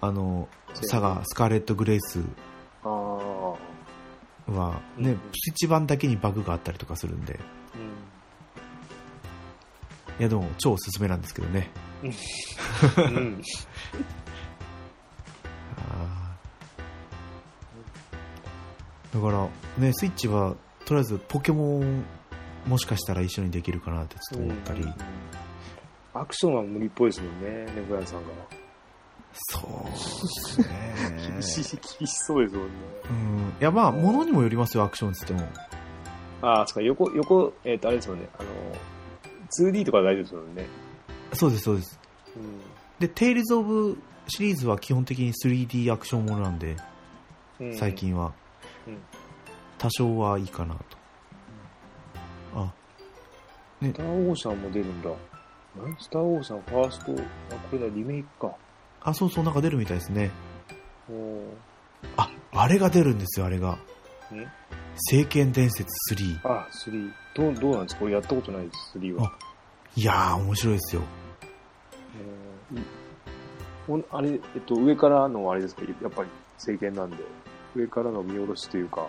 [0.00, 2.20] あの、サガ、スカーレット・グレイス
[2.82, 7.38] はね、うんスイッチ版だけにバグがあったりとかするんで。
[10.18, 11.70] いやでも超おすすめなんですけどね。
[12.02, 12.08] う
[13.10, 13.42] ん。
[19.14, 19.48] だから
[19.78, 20.54] ね、スイッチは
[20.86, 22.04] とりあえずポケモン
[22.66, 24.82] もしかしたら一緒にできるかなってちょっと思ったり。
[24.82, 24.94] うん
[26.14, 28.28] アクションは無理っぽいですもんね、猫屋さんが。
[29.32, 30.94] そうですね。
[31.32, 32.72] 厳しい、厳しそうですもんね。
[33.10, 33.54] うん。
[33.60, 35.48] いやまあ、ものにもよりますよ、アクションっつっても。
[36.42, 38.48] ああ、そっか、横、横、えっ、と、あれですもんね、あの、
[39.58, 40.66] 2D とか大丈夫ですもんね。
[41.32, 42.00] そうです、そうです。
[42.36, 42.60] うん。
[42.98, 46.76] で、テイルズ・オブシリーズは基本的に 3D アクションものなんで、
[47.60, 47.94] うん最。
[47.94, 48.32] 近は。
[48.86, 48.98] うん
[49.78, 50.80] 多少はいいかなと。
[52.54, 52.72] あ、
[53.82, 55.10] スター・オーシャンも出るんだ。
[55.76, 55.96] 何？
[55.98, 57.14] スター・オーシャンファースト、あ、
[57.68, 58.54] これだ、リメイクか。
[59.00, 60.30] あ、そうそう、なんか出るみたいですね。
[62.16, 63.76] あ、あれが出るんですよ、あれが。
[64.32, 64.46] ん？
[64.96, 66.40] 聖剣伝説3。
[66.44, 67.12] あ、3。
[67.34, 68.00] どう、どうなんですか？
[68.00, 69.32] これやったことないです、3は。
[69.96, 71.02] いやー、面白いですよ。
[72.70, 72.82] うんい
[73.86, 75.82] ほんあれ、えっと、上からのあれですか？
[76.02, 77.16] やっぱり聖剣なんで。
[77.74, 79.06] 上からの見下ろしというか。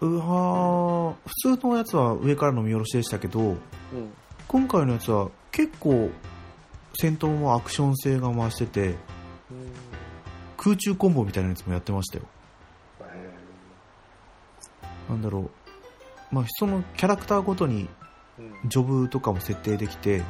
[0.00, 3.58] うわー、普通のやつは上からの見下ろしでしたけど、うん。
[4.48, 6.10] 今回のやつは結構
[6.94, 8.96] 戦闘もアクション性が増してて、
[10.56, 12.24] 空中コンボみたいなやつもやってましたよ。
[15.12, 15.50] なんだろ
[16.30, 16.34] う。
[16.34, 17.88] まあ、そのキャラクターごとに
[18.38, 18.68] うん。
[18.68, 20.24] ジョブとかも設定できて、うん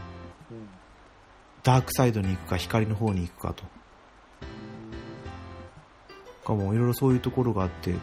[1.62, 3.62] ダークサイドに行くか光の方に行くかと
[6.44, 7.94] かもいろいろそういうところがあって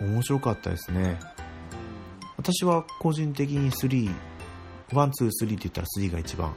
[0.00, 1.20] 面白かったですね
[2.38, 4.14] 私は個人的に3、1、
[4.88, 6.54] 2、3って言ったら3が一番。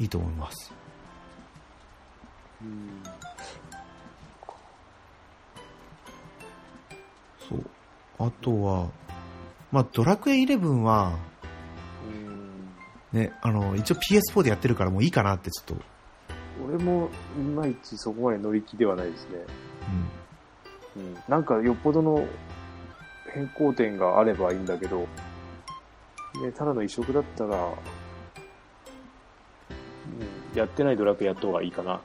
[0.00, 0.72] いいと思います。
[2.62, 3.02] うん。
[7.50, 7.64] そう。
[8.18, 8.90] あとは、
[9.72, 11.18] まあ、ドラクエ11は、
[13.12, 13.20] うん。
[13.20, 15.84] ね、あの、一応 PS4 でやってるからもういいかなってちょっと、
[16.66, 19.38] 俺もいまいちそこまで乗り気ではないですね。
[20.96, 21.02] うん。
[21.02, 21.16] うん。
[21.28, 22.26] なんかよっぽどの
[23.32, 25.00] 変更点があればいいんだけど、
[26.42, 27.68] ね、ただの移植だったら、う
[30.54, 32.00] ん、やってないドラクエやった方がいいかな。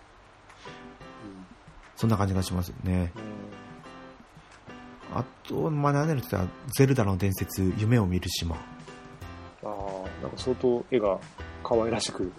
[1.95, 3.11] そんな感じがしますよね。
[3.15, 3.64] うん。
[5.13, 8.55] あと、まあ、何やるって言ったら、ゼルダの伝説、夢を見る島。
[8.55, 8.59] あ
[9.63, 11.19] あ、なんか相当絵が
[11.63, 12.31] 可愛らしく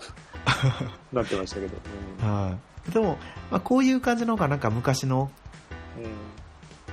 [1.13, 2.27] なってましたけど。
[2.27, 2.57] は
[2.89, 2.93] い。
[2.93, 3.19] でも、
[3.51, 5.31] まあ、こういう感じの方がなんか昔の
[5.97, 6.05] うん。
[6.05, 6.11] うん。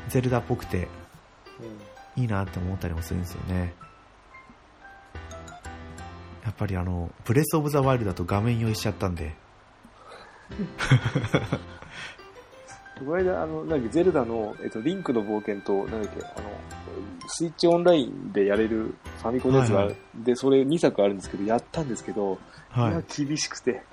[0.09, 0.88] ゼルダっぽくて
[2.17, 2.23] うん。
[2.23, 3.73] いいなって思ったりもするんですよね。
[6.43, 9.36] やっぱりあの、ブレスオブザワイルドだと画面用意しちゃったんで、
[12.99, 16.49] この間、あの、なんだっけ、ゼルダの、えっと、リンクの冒険と、なんだっけ、あの、
[17.27, 22.38] スイッチオンラインでやれるファミコンのやつが、はいはで、それ2作あるんですけど、やったんですけど、
[22.69, 23.03] はいや。
[23.08, 23.84] 厳しくて、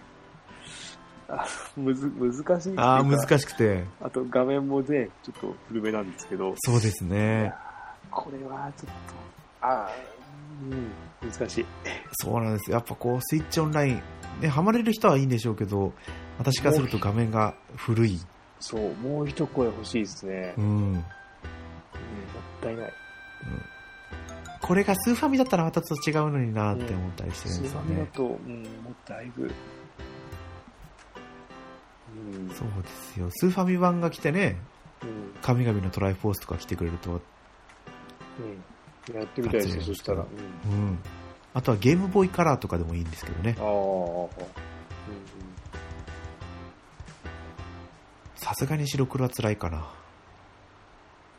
[1.28, 7.54] あむず、難しいああ、難しくて、あと画面もね、ちょっと古めなんですけど、そうですね。
[8.10, 8.92] これはちょっ
[9.60, 9.90] と、ああ、
[11.22, 11.66] うん、難しい。
[12.12, 12.70] そうなんです。
[12.70, 14.02] やっぱこう、スイッチオンライン、
[14.40, 15.92] ね、ハマれる人はいいんでしょうけど、
[16.38, 18.20] 私からすると画面が古い。
[18.60, 20.54] そう、もう一声欲しいですね。
[20.56, 21.00] ううん、もん。
[21.00, 21.04] っ
[22.60, 22.92] たいない。
[24.60, 27.86] これがスーファミだったらまたちょっと違うのになって思ったりしてるんスーですよね。
[27.86, 28.28] ファミだと、うん、
[28.62, 29.50] もうだいぶ、うん、
[32.50, 33.30] そうですよ。
[33.30, 34.58] スーファミ版が来てね、
[35.02, 37.14] うん、神々のトライフォースとか来てくれると、う
[39.12, 39.14] ん。
[39.14, 40.20] やってみたいですよ、熱いそしたら。
[40.20, 40.24] う
[40.68, 40.72] ん。
[40.72, 40.98] うん。
[41.54, 43.62] あとはゲームボーイカラーとかでもいいんですけどねあ。
[43.62, 43.70] あ、うん
[48.42, 49.86] さすがに白黒は辛いかな。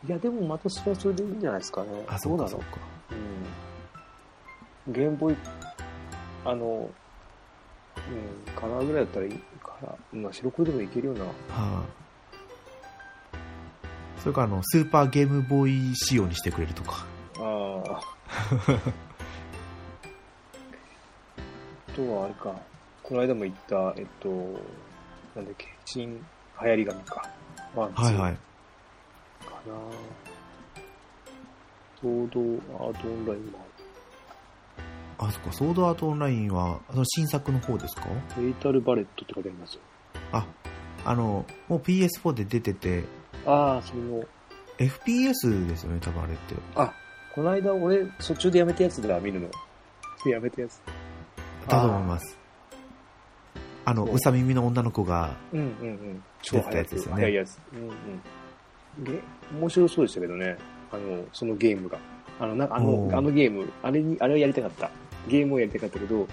[0.03, 0.09] うん。
[0.09, 2.05] いや、でもまたそれはそれでいいんじゃないですかね。
[2.07, 2.65] あ、そうかそうか。
[4.87, 4.93] うん。
[4.93, 5.37] ゲームボーイ、
[6.45, 6.89] あの、
[7.97, 9.31] うん、カラーぐらいだったらいい？
[9.63, 11.25] から、まあ白黒でもいけるような。
[11.25, 11.83] はあ、
[14.19, 17.05] それからあの、スーパーゲームボーイ仕様にしてくれるとか。
[17.39, 18.01] あ あ。
[21.95, 22.55] とはあれか、
[23.03, 24.29] この間も言った、えっと、
[25.35, 26.23] なんだっけ、真
[26.63, 27.29] 流行り神か。
[27.75, 28.33] ワン、ツーはいはい。
[28.35, 28.39] か
[29.67, 29.73] な
[32.01, 32.39] ソード
[32.85, 33.59] アートオンラインも
[35.19, 38.05] あ、そっか、ソードアートオンラインは、その新作の方ですか？
[38.05, 38.41] ある。
[38.43, 39.81] メイタルバレットって書いてありますよ。
[40.31, 40.45] あ、
[41.05, 43.03] あの、もう PS4 で出てて、
[43.45, 44.23] ああ、それの、
[44.79, 46.55] FPS ですよね、多分あれって。
[46.75, 46.91] あ、
[47.35, 49.49] この間俺、途中でやめたやつだ、見るの。
[50.29, 50.81] やめたやつ。
[51.67, 52.37] だと思います。
[53.85, 56.23] あの、そううさ耳の女の子が、うんうんうん。
[56.41, 57.59] 超出た早いやつですよね早いやつ。
[57.73, 57.91] うんうん。
[59.03, 59.19] ゲ
[59.59, 60.57] 面白そうでしたけどね。
[60.91, 61.97] あの、そのゲームが。
[62.39, 64.89] あの、なあの、あのゲーム、あれに、あれをやりたかった。
[65.27, 66.27] ゲームをやりたかったけど、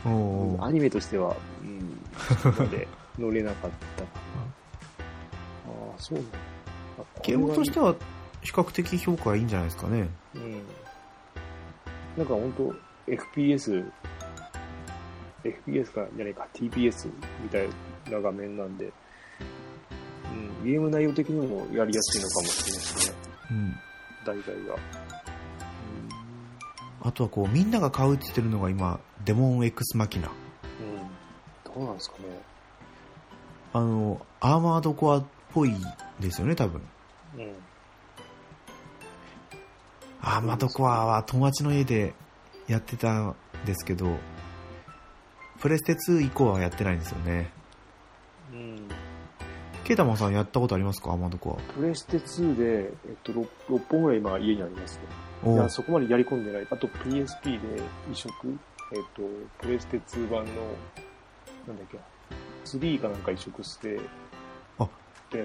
[0.61, 2.01] アニメとしては、うん、
[2.41, 4.43] そこまで 乗れなかったかな。
[4.43, 6.39] ああ、そうなんだ。
[7.01, 7.87] あゲームとしては。
[7.87, 7.95] は、
[8.43, 10.09] 比較的評価はいいんじゃないですかね。
[10.35, 10.63] うん。
[12.17, 12.75] なんか本当
[13.13, 13.91] FPS、
[15.45, 17.09] FPS か、じゃないか、TPS
[17.43, 17.69] みたい
[18.11, 18.93] な画面なんで、
[20.33, 23.17] うん、ゲーム内容的にもやりやすいのかもしれないですね、
[23.51, 23.77] うん。
[24.25, 24.77] 題材が。
[27.01, 30.29] あとはこう、みんなが買うって言ってるのが今、デモン X マキナ。
[30.29, 31.73] うん。
[31.73, 31.75] うん。
[31.75, 32.25] どうなんですかね。
[33.73, 35.75] あの、アーマードコアっぽい
[36.19, 36.83] ですよね、多分。
[37.37, 37.53] うん。
[40.21, 42.15] アーマードコアは友達の家で
[42.67, 44.17] やってたんですけど、
[45.61, 47.51] プレステ2以降はやってないんですよね。
[48.53, 48.89] うん。
[49.85, 51.11] ケイタマンさんやったことありますか？
[51.11, 54.99] アーマードコプレステ2で、えっと、6, 6本ぐらい今家にあります
[55.45, 55.53] ね。
[55.53, 56.67] いや、そこまでやり込んでない。
[56.71, 58.31] あと PSP で移植、
[58.93, 59.23] えっ、と、
[59.61, 60.53] プレステ2版の、
[61.67, 61.99] なんだっけ、
[62.65, 64.01] 3かなんか移植して、
[64.79, 64.89] あっ
[65.31, 65.45] たや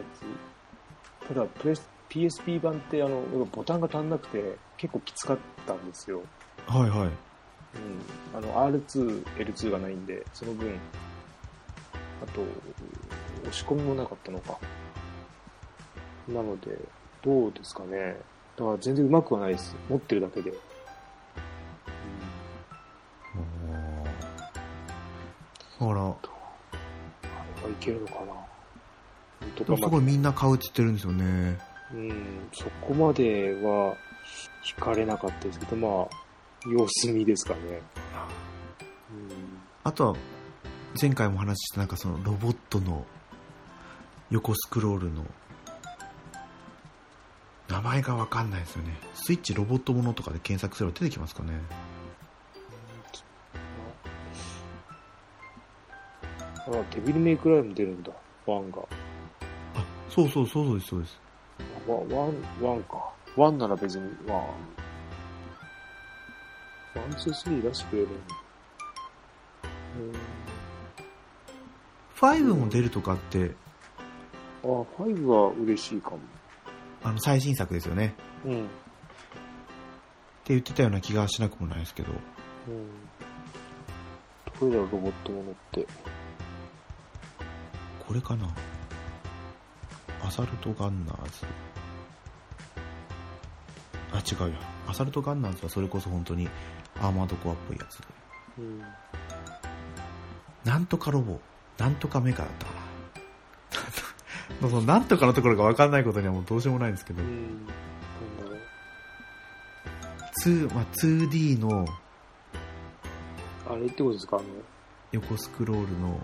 [1.21, 1.28] つ。
[1.28, 3.21] ただ、プレス、PSP 版ってあの、
[3.52, 6.21] ボタンが足んなくて、結構きつかったんですよ。
[6.67, 7.10] はいはい。
[7.75, 8.38] うん。
[8.38, 10.73] あの、R2、L2 がないんで、その分、
[12.21, 12.41] あと、
[13.41, 14.57] 押し込みもなかったのか。
[16.27, 16.77] なので、
[17.21, 18.17] どうですかね。
[18.57, 19.75] だから全然うまくはないです。
[19.89, 20.51] 持ってるだけで。
[20.51, 20.57] うん
[24.03, 24.09] だ
[25.79, 26.15] から、あれは
[27.69, 28.43] いけるのかな。
[29.55, 31.57] とでもすごいみんな買うって言ってるんですよね。
[31.93, 33.95] うん、そこまでは
[34.65, 36.22] 惹かれなかったですけど、まあ、
[36.67, 37.60] 様子見ですかね。
[37.62, 40.15] うんあとは、
[40.99, 43.06] 前回も話したなんかそのロボットの
[44.30, 45.26] 横スクロールの
[47.67, 48.97] 名前がわかんないですよね。
[49.13, 51.52] スイッチロボットものとかで検索すれば出てきますかね。
[56.65, 58.12] あ、デビルメイクライも出るんだ、
[58.45, 58.80] ワンが。
[59.76, 61.19] あ、そうそうそうそうです、そうです。
[61.88, 63.13] ワン、ワン、ワンか。
[63.36, 64.43] ワンなら別に、まあ、
[66.95, 68.13] ワン、ツー、スリー出してくれるの
[72.15, 74.82] 5も出るとかって、うん。
[74.82, 76.19] あ、ファイブは嬉しいかも。
[77.03, 78.15] あの最新作ですよね。
[78.45, 78.62] うん。
[78.62, 78.65] っ
[80.45, 82.12] て言ってたような気がしなくもないですけど。
[82.12, 82.88] うん。
[84.60, 85.88] どれだろう、ロボットものって。
[88.08, 88.53] これかな
[90.21, 91.45] アサルトガンナーズ。
[94.12, 94.60] あ、違うや。
[94.88, 96.47] アサルトガンナーズはそれこそ本当に
[96.99, 98.03] アーマードコアっぽいやつで。
[98.60, 98.82] うん。
[100.63, 101.39] なんとかロボ、
[101.77, 102.71] なんとかメカだったか
[104.62, 104.69] な。
[104.69, 107.65] そのなんとかのところが分かんないことにはもうどうしようもないんですけど、うん。
[107.65, 107.73] なんだ
[108.49, 108.60] ろう。
[110.45, 111.86] 2まあ、2D の
[113.69, 114.38] あれってことですか？
[114.38, 114.45] あの、
[115.12, 116.19] 横スクロールの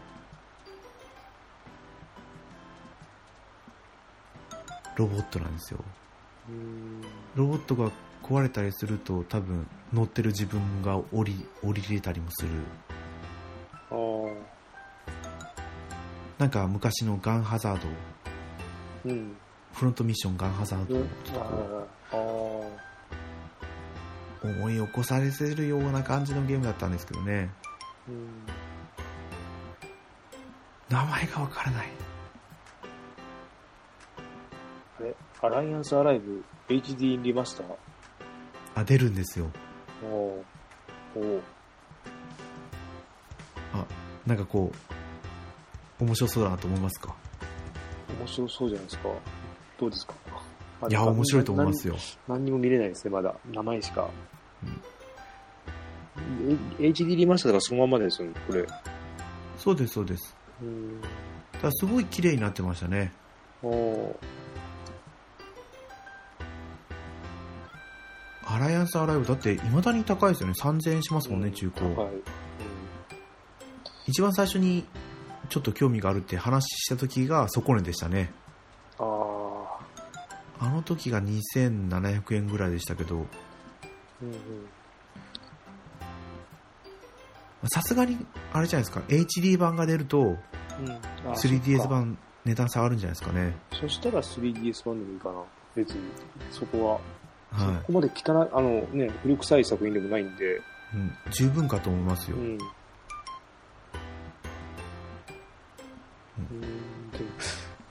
[4.95, 5.79] ロボットなんですよ。
[6.49, 7.01] うん。
[7.35, 7.89] ロボットが
[8.29, 12.51] 壊れたりすると多分乗ってる自分が降り、降りれたりもする。
[13.89, 13.95] あ
[16.37, 17.91] なんか昔のガンハザード、あ。
[19.05, 19.35] うん。
[19.73, 21.07] フロントミッションガンハザードとこ
[22.11, 22.17] ああ。
[24.47, 27.49] う思い起こされせるような感じのゲームだったんですけどね。
[28.07, 28.45] うん。
[30.87, 31.87] 名前がわからない。
[34.99, 37.88] あれアライアンスアライブ HD リマスター
[38.79, 39.47] あ、出るんですよ。
[40.03, 41.41] おーおー
[43.73, 43.85] あ、
[44.25, 44.71] なんかこ
[45.99, 47.15] う、面白そうだなと思いますか？
[48.19, 49.09] 面白そうじゃないですか。
[49.79, 50.13] どうですか？
[50.89, 51.93] いや、面白いと思いますよ。
[51.95, 51.99] よ。
[52.27, 53.35] 何にも見れないですね、まだ。
[53.51, 54.09] 名前しか。
[56.79, 58.65] え HD リマスターだからそのままですよね、これ。
[59.57, 60.35] そうです、そうです。
[60.61, 61.01] うん。
[61.53, 63.11] ただすごい綺麗になってましたね。
[63.61, 64.15] おー
[68.59, 70.53] ライアンスアライブ、だって未だに高いですよね。
[70.61, 71.95] 3000円しますもんね、中古。
[71.95, 72.05] 高い。
[72.05, 72.21] うん。
[74.07, 74.85] 一番最初に
[75.49, 78.31] ちょっと興味があるって話した時が底値でしたね
[78.97, 79.03] あ
[80.59, 80.65] あ。
[80.65, 84.35] あの時が2700円ぐらいでしたけどうんうん。
[87.67, 88.17] さすがに
[88.53, 90.37] あれじゃないですか HD 版が出ると
[90.79, 95.43] うん、あ 3DS そっか版値段下がるんじゃないですかねそしたら 3DS 版でもいいかな。
[95.75, 96.01] 別に。
[96.51, 97.01] そこは。
[97.51, 100.45] はそこまで汚い、あのね、古臭い作品でもないんで。
[100.45, 100.57] い、
[100.95, 102.43] うん、十分かと思いますよ、うん。
[102.43, 102.57] うん、で
[107.17, 107.25] も、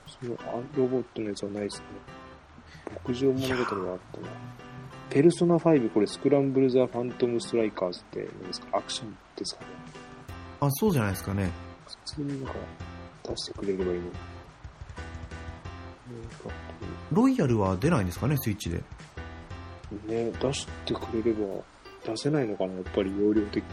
[0.07, 1.85] そのあロボットのやつはないですね。
[3.07, 4.27] 牧場物語があったな。
[5.09, 8.77] ペルソナ5、これ、スクランブル・ザ・ファントム・ストライカーズって何ですか？
[8.77, 9.67] アクションですかね。
[10.61, 11.49] あそうじゃないですかね。
[12.05, 12.59] 普通になんか
[13.23, 14.03] 出してくれればいいの
[17.11, 18.83] ロイヤルは出ないんですかねスイッチで
[20.07, 21.63] ね、出してくれれば
[22.05, 23.69] 出せないのかな、やっぱり容量的に。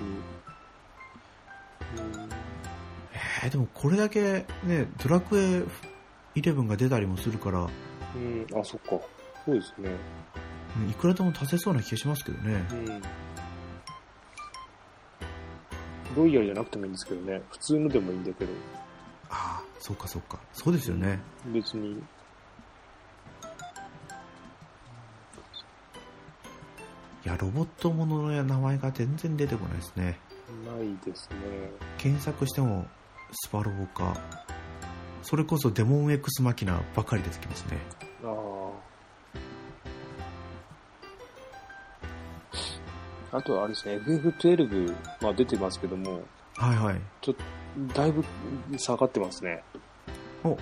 [3.42, 5.62] えー、でもこれだけねドラクエ
[6.34, 8.90] 11が出たりもするからうん、うん、あ、そっか。
[9.44, 9.90] そうですね。
[10.78, 13.02] うんいくらでも足せそうな気がしますけどねうん。
[16.16, 17.42] ロイヤルじゃなくてもいいんですけどね。
[17.50, 18.52] 普通のでもいいんだけど、
[19.30, 22.02] ああそうかそうかそうですよね別に。
[27.26, 30.20] いやロボットものの名前が全然出てこないですね
[30.64, 31.36] ないですね。
[31.98, 32.86] 検索しても
[33.32, 34.16] スパロボか
[35.22, 37.78] それこそデモン X マキナばかり出てきますね
[38.22, 38.28] あ
[43.32, 43.38] あ。
[43.38, 46.22] あとはあれですね、FF12、まあ出てますけども、
[46.54, 48.24] はいはいちょっと、だいぶ
[48.78, 49.64] 下がってますね。
[50.44, 50.56] お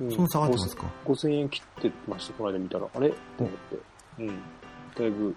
[0.00, 2.88] うんその下がってますか？5000円切ってました、この間見たら。
[2.92, 3.10] あれ？
[3.10, 3.78] と思って。
[4.18, 4.42] うん。
[4.96, 5.36] だいぶ、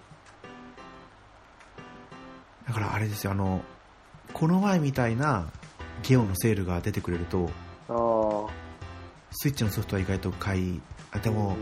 [2.68, 3.62] だからあれですよあの
[4.32, 5.50] この前みたいな
[6.02, 7.50] ゲオのセールが出てくれると。
[9.30, 10.80] スイッチのソフトは意外と買い
[11.12, 11.56] あでもうん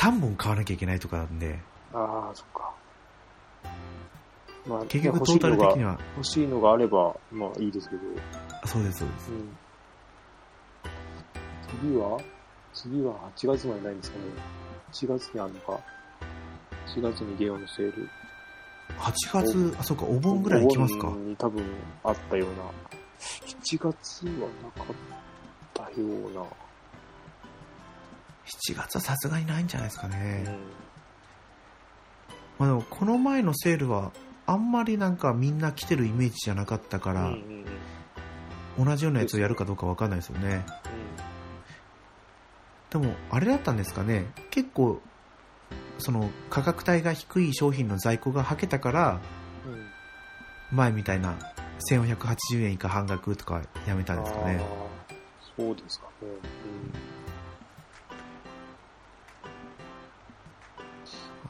[0.00, 1.58] 3本買わなきゃいけないとかなんで
[1.92, 2.74] ああ、そっか。
[4.66, 8.02] まあ、結局トータル的には欲しいのがあれば、まあいいですけど。
[8.66, 9.48] そうですそうですうん。
[11.80, 12.20] 次は
[12.74, 14.24] 次は8月までないんですかね。
[14.92, 15.80] 4月にあるのか。
[16.94, 18.08] 4月にゲオのセール。
[18.98, 21.64] 8月あそうかお盆ぐらい行きますかお盆に多分
[22.04, 22.56] あったような。
[23.18, 24.32] 7月は
[24.62, 24.94] なかっ
[25.74, 26.42] たような。
[28.70, 30.44] 7月はさすがにないんじゃないですかうね、ん。
[32.58, 34.12] まあ、でもこの前のセールは
[34.46, 37.66] あんまりなんかみんな来てるイメージじゃなかったから、うんうんうん
[38.78, 40.64] 同じようなやつをやるかどうかわかんないですよね
[42.90, 45.00] でもあれだったんですかね結構
[45.98, 49.20] その価格帯が低い商品の在庫がはけたから
[49.66, 49.86] うんうん
[50.72, 51.38] 前みたいな
[51.90, 54.60] 1480円以下半額とかやめたんですかね
[55.56, 56.28] そうですかね。
[56.28, 56.34] うん。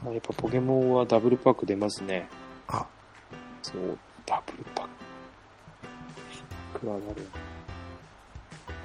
[0.05, 2.29] まあ、やっぱポケモンはダブルパック出ますね。
[2.69, 2.87] あ
[3.61, 4.87] そう、ダブルパッ
[6.73, 6.79] ク。
[6.79, 7.27] くわがる。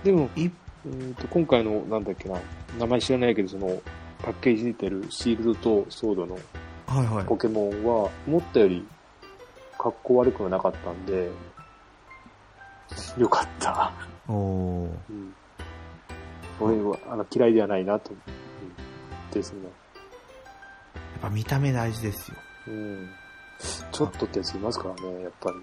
[0.02, 0.50] でも、い
[0.86, 2.40] うんと今回の、なんだっけな、
[2.76, 3.80] 名前知らないけど、その、
[4.22, 6.38] パッケージに出てるシールドとソードの
[6.86, 8.86] はいはいポケモンは、思ったより、
[9.78, 11.30] 格好悪くはなかったんで、
[13.16, 13.92] よかった。
[14.28, 15.34] おおーうん。
[16.60, 18.10] 俺は、あの、嫌いではないなと。
[18.10, 19.60] うん、ですね。
[19.64, 22.36] やっぱ見た目大事ですよ
[22.68, 23.08] うん。
[23.90, 25.56] ちょっとってやついますからね、やっぱり。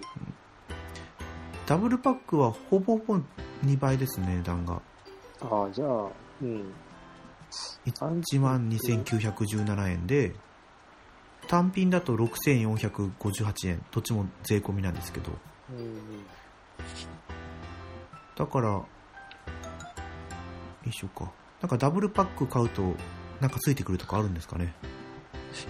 [1.66, 3.20] ダブルパックはほぼほぼ
[3.64, 4.82] 2倍ですね値段が
[5.42, 6.08] ああ、じゃあ、
[6.42, 6.72] うん。
[7.86, 10.34] 1万2917円で
[11.48, 13.84] 単品だと6458円。
[13.90, 15.32] どっちも税込みなんですけど。
[15.70, 16.24] うん。
[18.36, 18.86] だからよ
[20.86, 21.30] いしょか。
[21.60, 22.94] なんかダブルパック買うと
[23.40, 24.74] なんかついてくるとかあるんですかね。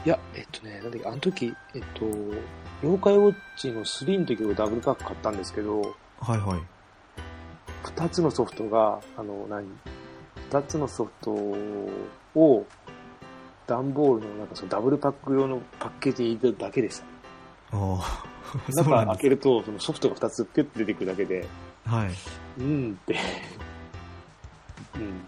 [0.05, 2.05] いや、えっとね、なんだっけ、あの時、えっと、
[2.83, 5.81] 妖怪ウォッチの3の時をダブルパック買ったんですけど、
[6.21, 6.63] はいはい。
[7.83, 9.67] 二つのソフトが、あの、何？
[10.51, 11.31] 二つのソフト
[12.35, 12.67] を、
[13.69, 17.05] 段ボールのなんかそのダブルパック用のパッケージに入れただけでした。
[17.73, 18.25] あ
[18.69, 21.49] あ中開けると、そのソフトが二つピュッて出てくるだけで、す
[21.89, 22.11] はい
[22.59, 23.17] うんって。
[24.97, 25.23] うん。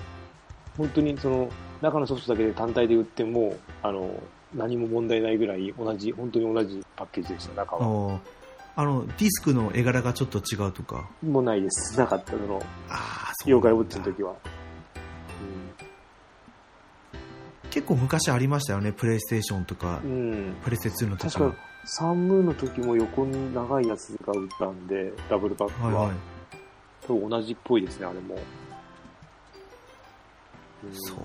[0.77, 1.49] 本当にその、
[1.81, 4.11] 中のソフトだけで単体で売っても、あの、
[4.53, 8.14] 何も問題ないぐらい同じ、本当に同じパッケージでした、中は。
[8.14, 8.18] あ
[8.75, 11.97] あのディスクの絵柄がちょっと違うとかもうないです。
[11.97, 14.35] なかった、その、ああそう妖怪ウォッチの時は。
[17.70, 20.11] 結構昔ありましたよねプレイステーションとか、うん。
[20.11, 20.55] うん。
[20.62, 26.03] プレステ2の時確か、サンムーンの時も横に長いやつが売ったんで、ダブルパックは。
[26.03, 26.16] はいはい
[27.07, 28.36] 多分同じっぽいですね、あれも。
[30.84, 31.18] うんそう。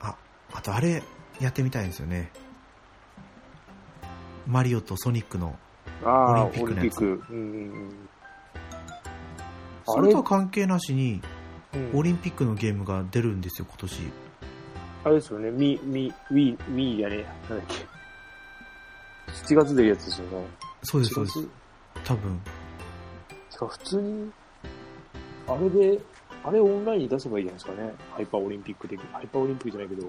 [0.00, 0.16] あ、
[0.52, 1.02] あとあれ、
[1.40, 2.30] やってみたいんですよね。
[4.46, 5.56] マリオとソニックの。
[6.04, 8.08] ああ、オリンピックのやつうん。
[9.86, 11.42] それとは関係なしに、うん
[11.94, 14.00] オリンピックのゲームが出るんですよ、今年。
[15.04, 17.86] あれですよね、ミ、ミ、ウィ、ウィやね、なんだっけ。
[19.32, 20.46] 7月出るやつですよね。
[20.82, 21.50] そうです、そう7です月。
[22.04, 22.40] 多分。
[23.50, 24.32] てか普通に、
[25.48, 26.00] あれで、
[26.44, 27.94] あれオンラインに出せばいいじゃないですかね。
[28.10, 29.00] ハイパーオリンピック的。
[29.12, 30.08] ハイパーオリンピックじゃないけど、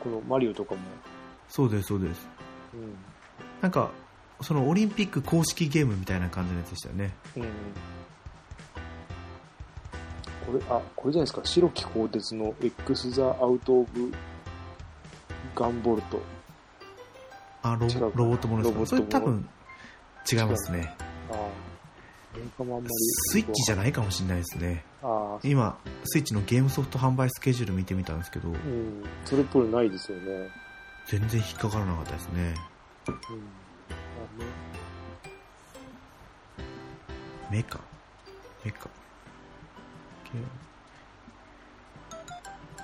[0.00, 0.80] このマリオとかも。
[1.48, 2.28] そうです、そうです。
[2.74, 2.94] うん。
[3.62, 3.90] なんか、
[4.42, 7.14] そのオリンピック公式ゲームみたいな感じのやつでしたよね。
[7.36, 7.44] うん。
[10.46, 11.40] これ、あ、これじゃないですか。
[11.44, 14.12] 白き鋼鉄の X ザアウトオブ
[15.54, 16.20] ガンボルト。
[17.62, 18.86] あ、ロボットものですか？
[18.86, 19.48] それ多分
[20.30, 20.94] 違いますね。
[21.30, 21.34] あ
[22.62, 22.88] もあんまり。
[22.90, 24.84] スイッチじゃないかもしれないですね。
[25.02, 29.02] ああ、今、スイッチのゲームソフト販売スケジュール見てみたんですけど、うん。
[29.24, 30.50] それっぽいのないですよね。
[31.06, 32.54] 全然引っかからなかったですね。
[33.08, 33.14] うん。
[33.14, 34.46] あね
[37.50, 37.80] メカ。
[38.64, 38.88] メカ。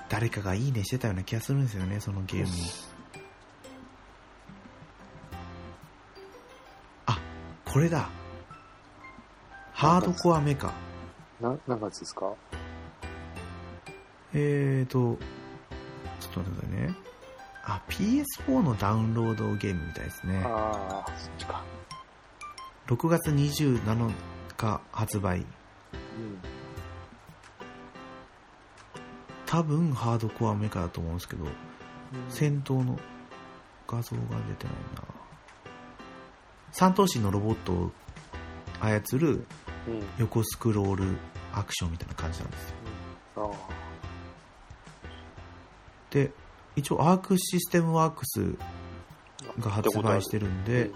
[0.09, 2.51] 誰かがいいねしてたような気がするんですよね、そのゲームに。
[7.07, 7.17] あ、
[7.65, 8.09] これだ。
[9.73, 10.71] ハードコアメカ。
[11.41, 12.33] な、何月ですか？
[14.33, 15.17] えーと、
[16.19, 16.95] ちょっと待ってくださいね。
[17.65, 20.43] あ、PS4 のダウンロードゲームみたいですね。
[20.45, 21.63] ああ、そっちか。
[22.87, 24.13] 6月27
[24.57, 25.39] 日発売。
[25.39, 25.45] うん。
[29.53, 31.45] 多分ハードコアメカだと思うんですけど、
[32.27, 32.97] 戦闘の
[33.87, 35.03] 画像が出てないな。
[36.71, 37.91] 三頭身のロボットを
[38.81, 39.45] 操る
[39.87, 40.03] うん。
[40.17, 41.17] 横スクロール
[41.53, 42.73] アクションみたいな感じなんです
[43.35, 43.55] よ。
[46.09, 46.31] で、
[46.75, 48.55] 一応アークシステムワークス
[49.59, 50.89] が発売してるんで、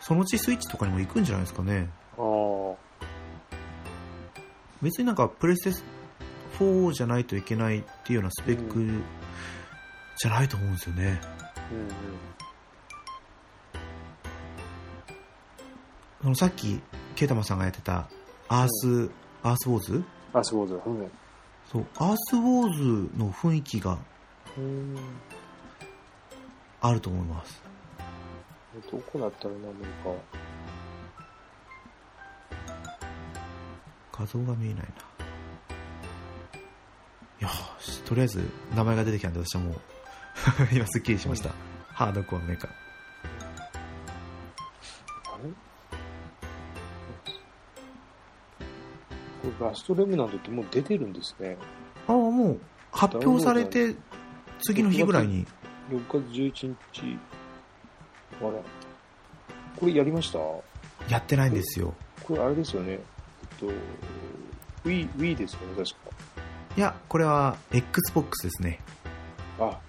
[0.00, 1.88] そのうちスイッチとかにも行くんじゃないですかね。
[2.18, 2.74] ああ。
[4.82, 5.84] 別になんかプレステ
[6.58, 9.02] 4じゃないといけないっていうようなスペック
[10.16, 11.20] じゃないと思うんですよね。
[16.22, 16.36] うんうん。
[16.36, 16.80] さっき、
[17.16, 18.08] ケイタマさんがやってた
[18.48, 19.10] アース、
[19.42, 20.04] アースウォーズ？
[20.32, 20.74] あ、そうだ。
[20.86, 21.10] うん。
[21.70, 23.98] そう、アースウォーズの雰囲気が
[24.56, 24.96] うん。
[26.80, 27.62] あると思います。
[28.90, 29.80] どこだったらな、なんか。
[34.16, 35.03] 画像が見えないな。
[38.14, 38.44] とりあえず
[38.76, 39.74] 名前が出てきたんで私はもう、
[40.72, 41.50] 今すっきりしました。
[41.88, 42.68] ハードコアメカ。
[42.68, 42.70] あ
[45.42, 45.50] れ？
[49.50, 51.56] これラストレムナントってもう出てるんですね。
[52.06, 52.60] ああ、もう
[52.92, 53.96] 発表されて
[54.62, 55.44] 次の日ぐらいに、
[55.90, 57.18] 6月11日。
[58.40, 58.52] あら。
[59.76, 60.38] これやりました？
[60.38, 60.62] こ
[61.08, 61.92] やってないんですよ。
[62.30, 62.92] れあれですよね。
[62.92, 63.00] えっ
[63.58, 63.66] と、
[64.84, 66.03] Wii、Wii ですよね、確
[66.76, 68.80] いや、これは Xbox ですね。
[69.58, 69.66] か。
[69.66, 69.80] あ、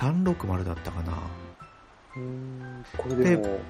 [0.00, 1.12] 360だったかな。
[2.16, 3.60] うーん、これでも、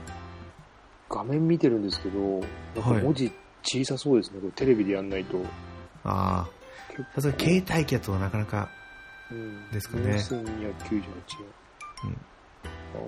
[1.11, 3.33] 画面見てるんですけど、なんかはい文字
[3.63, 4.41] 小さそうですね。
[4.41, 5.39] これテレビでやんないと。
[6.05, 6.49] ああ、
[7.15, 8.71] さすが携帯機だとなかなか、
[9.31, 11.03] うんですかね4298円。
[12.05, 12.17] うん
[12.95, 12.99] あ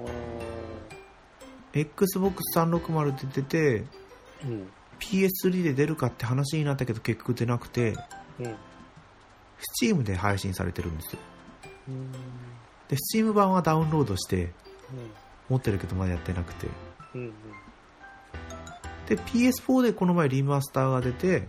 [1.72, 4.70] Xbox360 で出て、ーうん。
[5.00, 7.94] PS3 で出るかって話になったけど結局出なくて、
[8.38, 8.54] うん。
[9.82, 11.18] Steam で配信されてるんですよ。
[11.88, 12.12] うん。
[12.88, 14.52] で、Steam 版はダウンロードして、
[15.48, 16.68] 持ってるけどまだやってなくて。
[17.14, 17.20] うん。
[17.22, 17.32] うん。
[19.08, 21.48] で、PS4 でこの前リマスターが出て、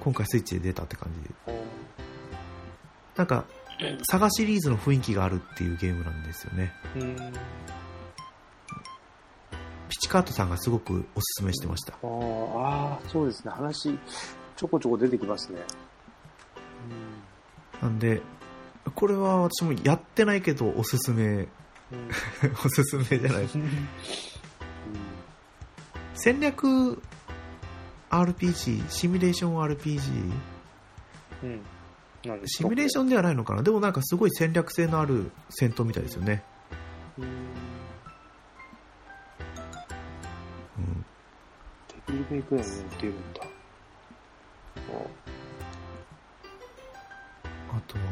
[0.00, 1.58] 今回スイッチで出たって感じで。
[1.58, 1.66] うん。
[3.16, 3.44] なんか、
[4.10, 6.72] サガシリーズの雰囲気があるっていうゲームなんですよね。
[6.96, 7.16] うん。
[10.06, 11.94] ピチカートさんがすごくおすすめしてました。
[11.94, 13.50] あーあー、そうですね。
[13.50, 13.98] 話、
[14.54, 15.58] ちょこちょこ出てきますね。
[17.82, 18.22] なんで、
[18.94, 21.48] これは私もやってないけどおすすめ、うん。
[22.64, 23.58] おすすめじゃないです。
[26.14, 27.02] 戦略
[28.08, 30.32] RPG、シミュレーション RPG、
[31.42, 31.62] うん。
[32.46, 36.44] シミュレーションではないのかなでもなんかすごい戦略性のある戦闘みたいですよね。
[37.18, 37.26] うん。
[42.30, 43.40] デビルメイクラインに出るんだ。
[47.70, 48.04] あとは、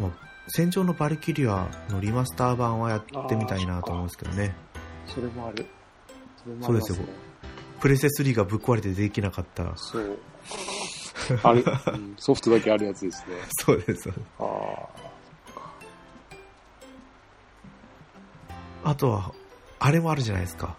[0.00, 0.10] まあ、
[0.48, 4.54] 戦場のバルキリアのリマスター版はやってみたいなと思うんですけどね。
[5.06, 5.66] それもある。
[6.42, 7.06] それもそうですよ
[7.80, 9.76] プレステ3がぶっ壊れてできなかった。
[9.76, 10.18] そう。
[11.42, 11.64] ある、
[11.94, 13.36] うんソフトだけあるやつですね。
[13.64, 14.10] そうです。
[14.38, 14.44] あ。
[18.84, 19.32] あとは、
[19.78, 20.76] あれもあるじゃないですか。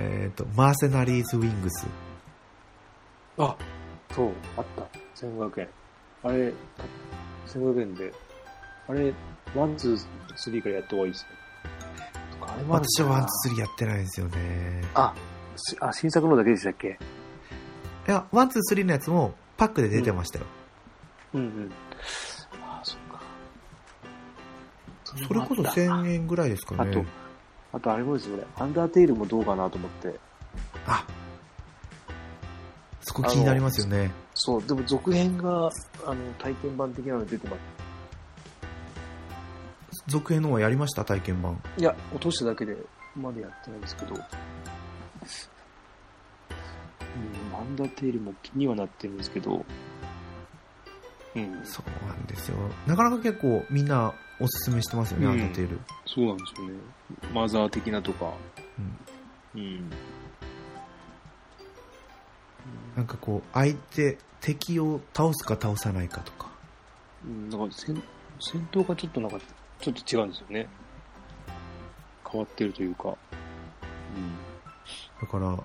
[0.00, 1.86] うんえっ、と、マーセナリーズ・ウィングス。
[3.38, 3.56] あ、
[4.12, 4.82] そう、あった。
[5.26, 5.68] 1500円。
[6.22, 6.52] あれ、
[7.46, 8.12] 1500円で、
[8.88, 9.12] あれ、
[9.54, 9.98] ワン、ツー、
[10.36, 11.40] スリーからやった方がいいですね。
[12.68, 14.82] 私はワンツースリーやってないんですよね。
[14.94, 15.14] あ、
[15.56, 16.88] しあ、新作のだけでしたっけ？
[16.88, 20.46] いや、ワンツースリーのやつもパックで出てましたよ。
[21.34, 21.72] うんうん。
[22.62, 23.20] あ、そっか。
[25.04, 26.90] それこそ1000円ぐらいですかね。
[26.90, 27.04] あと、
[27.72, 30.14] あとあれもですよね、アンダーテイルもどうかなと思って。
[30.86, 31.04] あ
[33.02, 34.10] そこ気になりますよね。
[34.34, 35.70] そう、でも続編が、
[36.06, 37.56] あの、体験版的なの出てま
[39.90, 40.04] す。
[40.06, 41.04] 続編のはやりました？
[41.04, 41.60] 体験版。
[41.76, 42.76] いや、落としただけで、
[43.16, 44.14] まだやってないんですけど。
[44.14, 44.20] うん、
[47.58, 49.64] アンダーテイルも気にはなってるんですけど、
[51.34, 52.56] うん、そうなんですよ。
[52.86, 55.80] なかなか結構みんなおすすめしてますよね、うんアンダーテール。
[56.06, 56.74] そうなんですよね。
[57.32, 58.32] マザー的なとか。
[58.78, 58.96] うん
[59.54, 59.90] うん。
[62.96, 66.48] なんかこう、相手、敵を倒すか倒さないかとか。
[67.24, 68.02] うん、なんか戦、
[68.40, 69.38] 戦闘がちょっとなんか、
[69.80, 70.68] ちょっと違うんですよね。
[72.30, 73.16] 変わってるというか。
[75.20, 75.58] だから、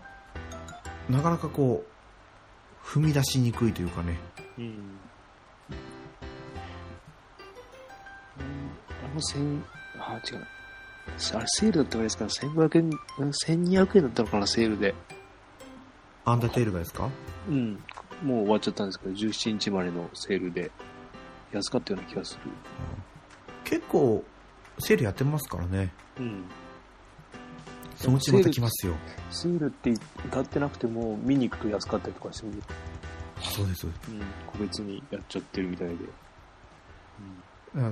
[1.09, 4.17] なかなかこう、踏み出しにくいというかね。
[4.57, 4.99] うん。
[9.21, 9.63] 千、
[9.97, 10.47] あ、違うな。
[11.35, 12.23] あれ、セールだったからですか？
[12.25, 12.89] ら、1500円、
[13.69, 14.95] 1200円だったのかな、セールで。
[16.25, 17.09] アンダーテールがですか？
[17.47, 17.79] うん。
[18.23, 20.71] もう終わっちゃったんですけど、17日までのセールで、
[21.51, 22.51] 安かったような気がする。
[23.63, 24.23] 結構、
[24.79, 25.93] セールやってますからね。
[26.19, 26.45] うん。
[27.97, 28.95] そのうちまた来ますよ。
[29.31, 29.91] セールって
[30.25, 32.61] 歌ってなくても、見に行くと安かったりとかして、うん、
[33.41, 33.81] そうです。
[33.81, 34.01] そうです
[34.47, 35.93] 個別にやっちゃってるみたいで。
[35.93, 36.05] だから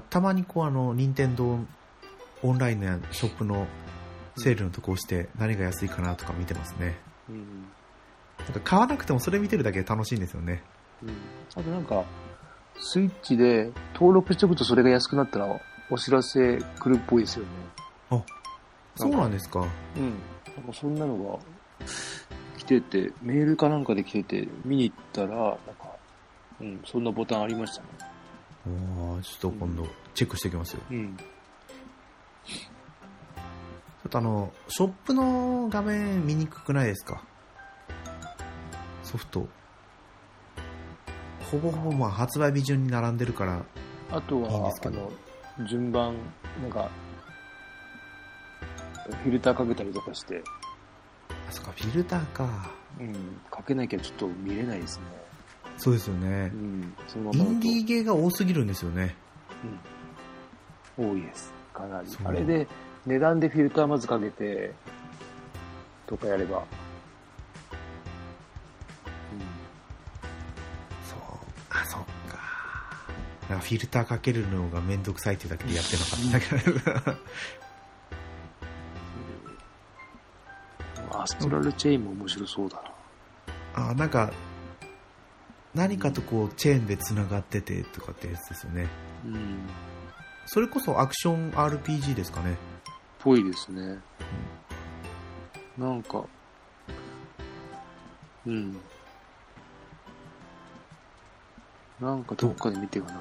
[0.09, 1.59] たまにこうあの、任天堂
[2.41, 3.67] オンラインのショップの
[4.37, 6.95] セールのとこ押して何が安いかなとか見てますね。
[7.29, 7.35] うん。
[7.35, 7.43] うん。
[8.39, 10.63] なんか買わなくてもそれ見てるだけで楽しいんですよね。
[11.01, 11.09] うん。
[11.55, 12.03] あとなんか、
[12.79, 15.47] スイッチで登録しておくとそれが安くなったら、
[15.91, 17.63] お知らせ来るっぽいですよね。
[18.95, 19.65] そうなんですか。
[19.97, 20.19] うん。
[20.55, 21.87] なんかそんなのが
[22.57, 25.57] 来てて、メールかなんかで来てて、見に行ったら、なんか、
[26.61, 27.87] うん、そんなボタンありましたね。
[28.65, 30.81] ちょっと今度チェックしておきますよ。
[30.89, 31.17] うん。
[31.17, 37.23] ちょっとあの、ショップの画面見にくくないですか？
[39.03, 39.47] ソフト。
[41.51, 43.65] ほぼほぼまあ発売日順に並んでるから、
[44.11, 45.11] あとは、いいんですけあど
[45.59, 46.15] の、順番、
[46.61, 46.89] なんか、
[49.23, 50.41] フィルターかけたりとかして、
[51.29, 52.71] あ、そっか、フィルターか。
[52.99, 53.13] うん、
[53.51, 55.03] かけなきゃちょっと見れないですね。
[55.77, 56.51] そうですよね。
[56.53, 56.57] う。
[56.57, 59.15] ん、そのインディーゲーが多すぎるんですよね。
[60.97, 61.53] うん、多いです。
[61.73, 62.07] かなり。
[62.23, 62.67] あれで、
[63.05, 64.73] 値段でフィルターまずかけて、
[66.07, 66.63] とかやれば、
[71.03, 71.19] そう。
[71.69, 72.39] あ、そっか。
[73.49, 77.17] なんかフィルターかけるのがめんどくさいってだけでやってなかっただけど。
[81.13, 82.81] うん、アストラルチェインも面白そうだ
[83.75, 83.89] な。
[83.89, 84.09] あ、なん。
[84.09, 84.31] か、
[85.75, 88.87] 何かとこう、チェーンで繋がっててとかってやつですよね。
[89.25, 89.59] うん。
[90.45, 92.57] それこそアクション RPG ですかね。
[93.19, 93.97] ぽいですね。
[95.77, 96.23] なんか、
[98.45, 98.77] うん。
[101.99, 103.13] なんかどっかで見てよな。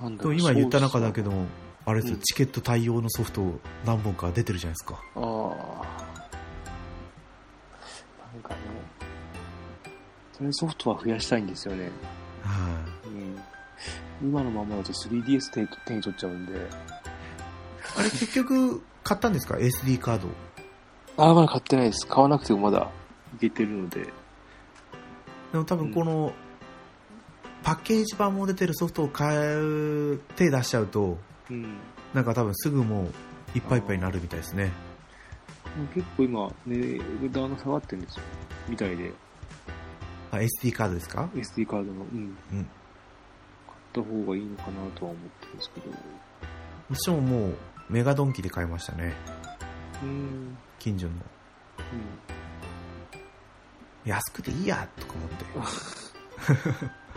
[0.00, 0.04] うん。
[0.04, 1.30] なんだとろう今言った中だけど。
[1.30, 1.46] ども、
[1.84, 5.00] あれですよ、うんチケット対応のソフト何本か出てるじゃないですか。
[5.14, 5.87] ああ。
[10.38, 11.90] それソフトは増やしたいんですよね。
[12.42, 12.84] は
[14.22, 14.28] うん。
[14.28, 16.52] 今のままだと 3DS 手に手に取っちゃうんで。
[16.52, 16.56] い。
[17.96, 20.28] あれ結局、買ったんですか ?SD カード。
[21.16, 22.06] ああ、まだ買ってないです。
[22.06, 22.88] 買わなくてもまだ
[23.34, 24.12] いけてるので。
[25.52, 26.32] でも多分この、
[27.64, 31.18] パッケージ版も出てるソフトを買う、手出しちゃうと、
[31.50, 31.76] うん。
[32.14, 34.70] なんか多分すぐもう、いっぱいいっぱいになるみたいですね。
[35.94, 36.98] 結構今、値
[37.30, 38.22] 段が下がってるんですよ。
[38.68, 39.12] みたいで。
[40.30, 42.02] あ、SD カードですか？SD カードの。
[42.02, 42.36] うん。
[42.52, 42.58] うん。
[42.58, 42.66] 買っ
[43.92, 45.90] た方がいいのかなとは思ってるんですけど。
[46.90, 47.56] 私ももう、
[47.88, 49.14] メガドンキで買いましたね。
[50.02, 50.56] うん。
[50.78, 51.12] 近所の。
[51.12, 51.20] うん。
[54.10, 55.44] 安くていいやとか思って。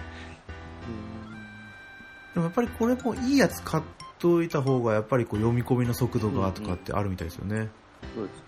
[2.33, 3.83] でもやっぱりこれもいいやつ買っ
[4.19, 7.69] といた方がやっぱりこう読み込みの速度がとかってあるみたいですよね。
[8.15, 8.43] そうですね。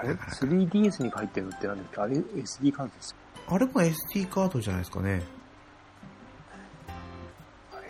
[0.00, 2.00] あれ ?3DS に入ってるのって何だっけ？
[2.00, 3.14] あれ SD カードです
[3.48, 5.22] あれも SD カードじゃないですかね。
[7.72, 7.86] あれ？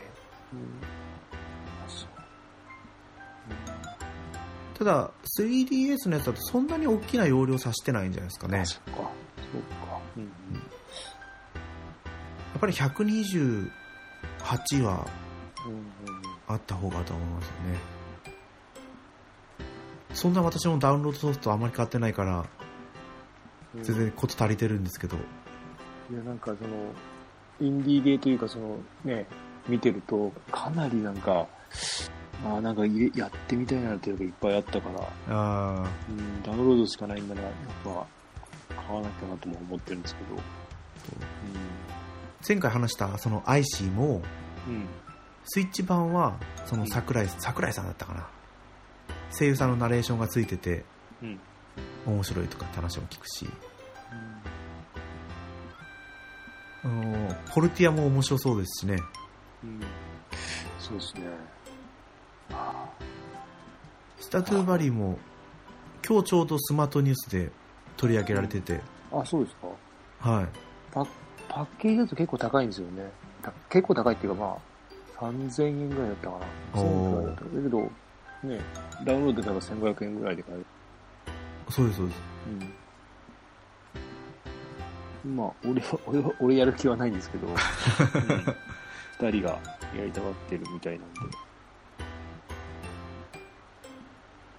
[0.52, 0.58] うん。
[1.86, 2.08] あ、そう。
[4.78, 8.64] ただ、3DS のやつだとそんなに大きな容量さしてないんじゃないですかね。
[8.64, 8.90] そっか。
[8.96, 9.04] そう
[9.86, 10.00] か。
[10.16, 10.30] うんうん。
[12.56, 13.70] っぱり128
[14.82, 15.06] は
[16.46, 17.78] あった方がと思いますよね。
[20.14, 22.44] そんな私もダウンロードソフトあまり買ってないから、
[23.74, 23.82] うん。
[23.82, 25.16] 全然こと足りてるんですけど。
[25.16, 26.92] いや、なんかその、
[27.60, 29.26] インディーゲーというかその、ね、
[29.68, 31.46] 見てると、かなりなんか、
[32.44, 34.88] ああ、なんかやってみたいなっていうのがいっぱいあったか
[35.28, 37.52] ら、あうん、ダウンロードしかないんなら、やっ
[37.84, 38.06] ぱ、
[38.82, 40.40] 買わなきゃなとも思ってるんですけど。
[42.46, 44.74] 前回話したその IC も、うん。
[44.74, 44.86] うん。
[45.44, 48.26] スイッチ版は、その桜井、桜井さんだったかな。
[49.30, 50.84] 声優さんのナレーションがついてて、
[51.22, 51.40] うん。
[52.06, 53.48] 面白いとかって話も聞くし、
[56.82, 58.98] あのポルティアも面白そうですしね。
[59.62, 59.80] うん。
[60.78, 61.22] そうですね。
[62.52, 62.88] あ
[64.18, 65.18] スタトゥーバリーも、
[66.06, 67.50] 今日ちょうどスマートニュースで
[67.96, 68.80] 取り上げられてて、
[69.12, 70.46] あ、そうですかはい。
[70.92, 71.06] パ
[71.48, 73.10] パッケージだと結構高いんですよね。
[73.42, 74.56] た結構高いっていうかま
[75.18, 76.46] あ、3000円ぐらいだったかな。
[76.74, 77.90] おー1000円ぐらいだっただけど、
[78.42, 78.60] ね、
[79.04, 80.66] ダウンロードで多分1500円ぐらいで買える。
[81.68, 82.20] そうです、そうです。
[85.24, 85.36] うん。
[85.36, 87.54] まあ、俺は、俺は、俺やる気はないんですけど、 うん、
[89.28, 89.58] 二人が
[89.96, 91.20] やりたがってるみたいなんで。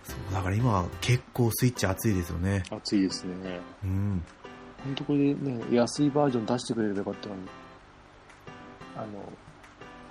[0.04, 2.64] そうだから今、結構スイッチ熱いですよね。
[2.70, 3.60] 熱いですね。
[3.84, 4.24] うん。
[4.84, 7.42] ほんとこれね、安いバージョン出してくれればよかったのに。
[8.96, 9.08] あの、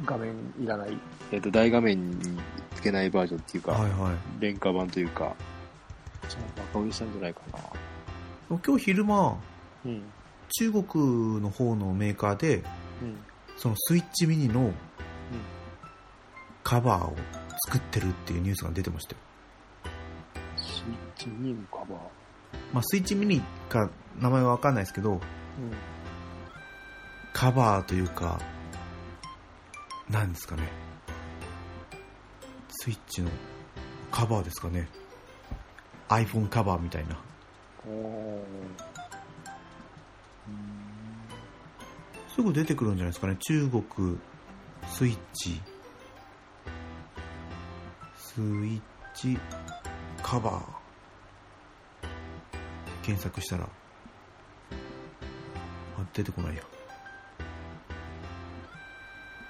[0.05, 0.96] 画面いらない、
[1.32, 2.38] えっ、と、大画面に
[2.74, 4.14] つけないバージョンっていうか、はいはい。
[4.40, 5.34] 廉価版というか、
[6.28, 8.59] そのバカ売りしたんじゃないかな。
[8.59, 9.38] 今日昼間、
[9.84, 10.03] うん。
[10.59, 12.64] 中国の方のメーカーで、うん。
[13.57, 14.72] そのスイッチミニの
[16.62, 17.16] カバーを
[17.66, 19.18] 作ってるっていうニュースが出てましたよ。
[20.57, 20.84] スイッ
[21.16, 21.98] チミニのカバー。
[22.72, 25.20] まあ、スイッチミニか名前はわかんないですけど、うん。
[27.32, 28.40] カバーというか、
[30.11, 30.62] なんですかね。
[32.68, 33.30] スイッチの
[34.11, 34.88] カバーですかね。
[36.08, 37.16] iPhone カバーみたいな。
[37.86, 38.44] お。
[42.34, 43.36] すぐ出てくるんじゃないですかね。
[43.36, 44.18] 中国、
[44.88, 45.61] スイッチ、
[48.16, 48.80] スイッ
[49.14, 49.38] チ、
[50.22, 50.64] カバー。
[53.02, 53.68] 検索したら、あ、
[56.12, 56.62] 出てこないや。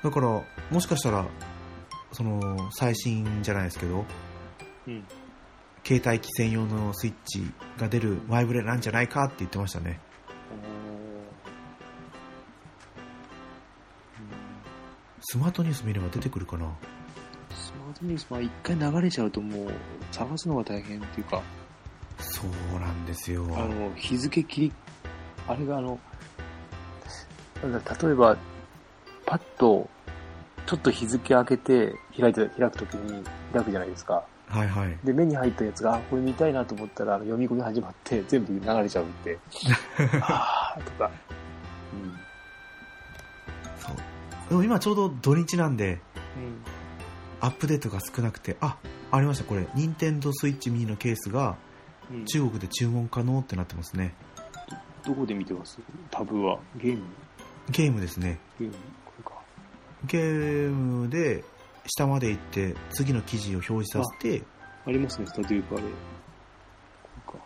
[0.03, 1.27] だから、もしかしたら、
[2.13, 4.05] その、最新じゃないですけど、
[4.87, 5.05] うん。
[5.85, 7.43] 携帯機専用のスイッチ
[7.79, 10.01] が出る前触れなんじゃないかって言ってましたね。
[15.23, 16.67] スマートニュース見れば出てくるかな
[17.55, 19.71] スマートニュース、まあ一回流れちゃうともう
[20.11, 21.43] 探すのが大変っていうか、
[22.19, 23.47] そうなんですよ。
[23.57, 24.73] あの、日付切り、
[25.47, 25.99] あれがあの、
[27.63, 28.37] 例えば、
[29.31, 29.89] パッと、
[30.67, 34.25] ちょっと日付開けて開いて、開くときに開くじゃないですか。
[34.49, 34.99] はいはい。
[35.05, 39.39] で、目に入ったやつが、あこれ見たいなと思ったら、読み込み始まって、全部流れちゃうって。
[40.23, 41.11] あーとか。
[43.79, 43.97] そう。
[44.49, 46.01] でも今ちょうど土日なんで、
[46.37, 46.63] うん。
[47.41, 48.79] アップデートが少なくて、あ、
[49.13, 49.69] ありました、これ。
[49.77, 51.57] 任天堂スイッチミニのケースが
[52.13, 52.25] うん。
[52.25, 54.13] 中国で注文可能ってなってますね。
[55.07, 55.79] どこで見てます？
[56.11, 56.59] タブは？
[56.77, 57.05] ゲーム？
[57.71, 58.41] ゲームですね。
[58.59, 58.75] ゲーム。
[60.07, 61.45] ゲームで
[61.87, 64.45] 下まで行って次の記事を表示させて、
[64.87, 65.85] ありますね、スタデュープあれ。
[65.85, 65.91] こ
[67.33, 67.45] れか。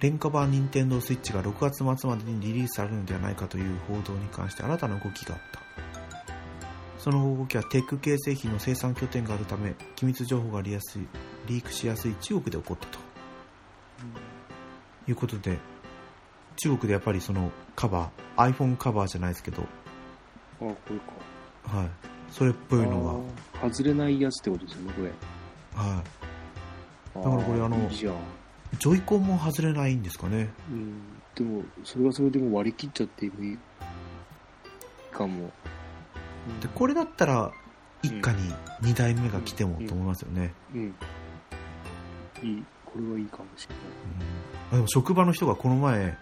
[0.00, 5.62] 廉価版任天堂スイッチが6月末までにリリースされるのではないかという報道に関して新たな動きがあった。
[6.98, 11.06] その動きはテック系製品の生産拠点があるため、機密情報がリやすい
[11.46, 12.98] リークしやすい中国で起こったと
[15.08, 15.58] いうことで、
[16.56, 19.66] 中国でやっぱりそのカバー、iPhone カバーじゃないですけど、
[20.70, 20.98] あ、これ
[21.70, 21.76] か。
[21.78, 21.88] はい、
[22.30, 23.24] それっぽいの
[23.62, 25.08] あー外れないやつってことですよね、これ。
[25.08, 26.04] が、はい、
[27.16, 27.88] だからこれあの。
[28.78, 30.50] ジョイコンも外れないんですかね。
[30.70, 31.02] うん。
[31.34, 33.58] でも、それはそれでも割り切っちゃっていい
[35.12, 35.50] かも。
[36.60, 37.52] で、これだったら、
[38.02, 40.54] 一家に2代目が来てもと思いますよね。
[40.74, 40.94] うん。
[42.42, 42.64] いい。
[42.84, 43.84] これはいいかもしれない。
[43.84, 44.42] うん
[44.72, 46.16] あでも職場の人がこの前、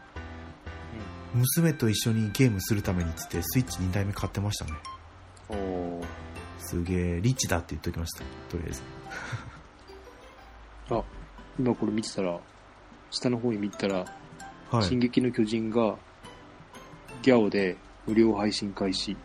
[1.34, 4.72] 娘と一緒にゲームするためにっつってスイッチ2台目買ってましたね
[5.48, 6.04] おー
[6.58, 8.82] すげえリッチだって言っておきましたとりあえず
[10.94, 11.04] あ、
[11.58, 12.38] 今これ見てたら、
[13.10, 14.04] 下の方に見たら、
[14.70, 15.96] はい進撃の巨人が、
[17.22, 17.76] ギャオで
[18.06, 19.16] 無料配信開始。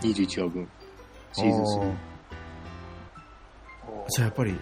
[0.00, 0.68] 21話分。
[1.32, 1.90] シーズン3。
[1.90, 4.58] あーじゃあやっぱり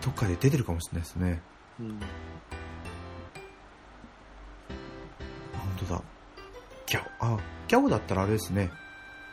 [0.00, 1.42] どっかで出てるかもしれないですね
[1.80, 2.00] うん。
[7.64, 8.70] オあギャオだったらあれですね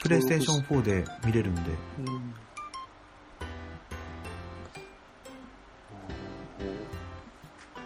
[0.01, 1.61] プレイステーション4で見れるんで
[1.99, 2.33] うん。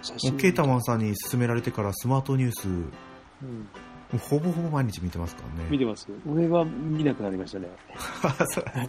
[0.01, 2.73] 写もうケータマンさんに勧められてからスマートニュースも
[3.43, 3.67] うん。
[4.13, 7.67] うほぼほぼ毎日見てますからね見てます俺は見なくなりましたね。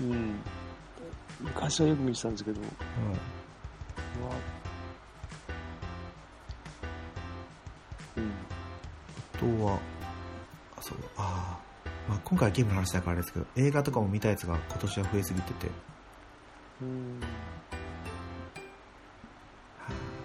[0.00, 0.40] うん。
[1.40, 2.66] 昔はよく見てたんですけど、うん
[9.64, 9.78] は
[10.76, 15.70] あそうあー、まあ、今回はゲームの話だからあれですけど映画とかも見たやつが今年は増えすぎてて
[16.82, 17.20] うん。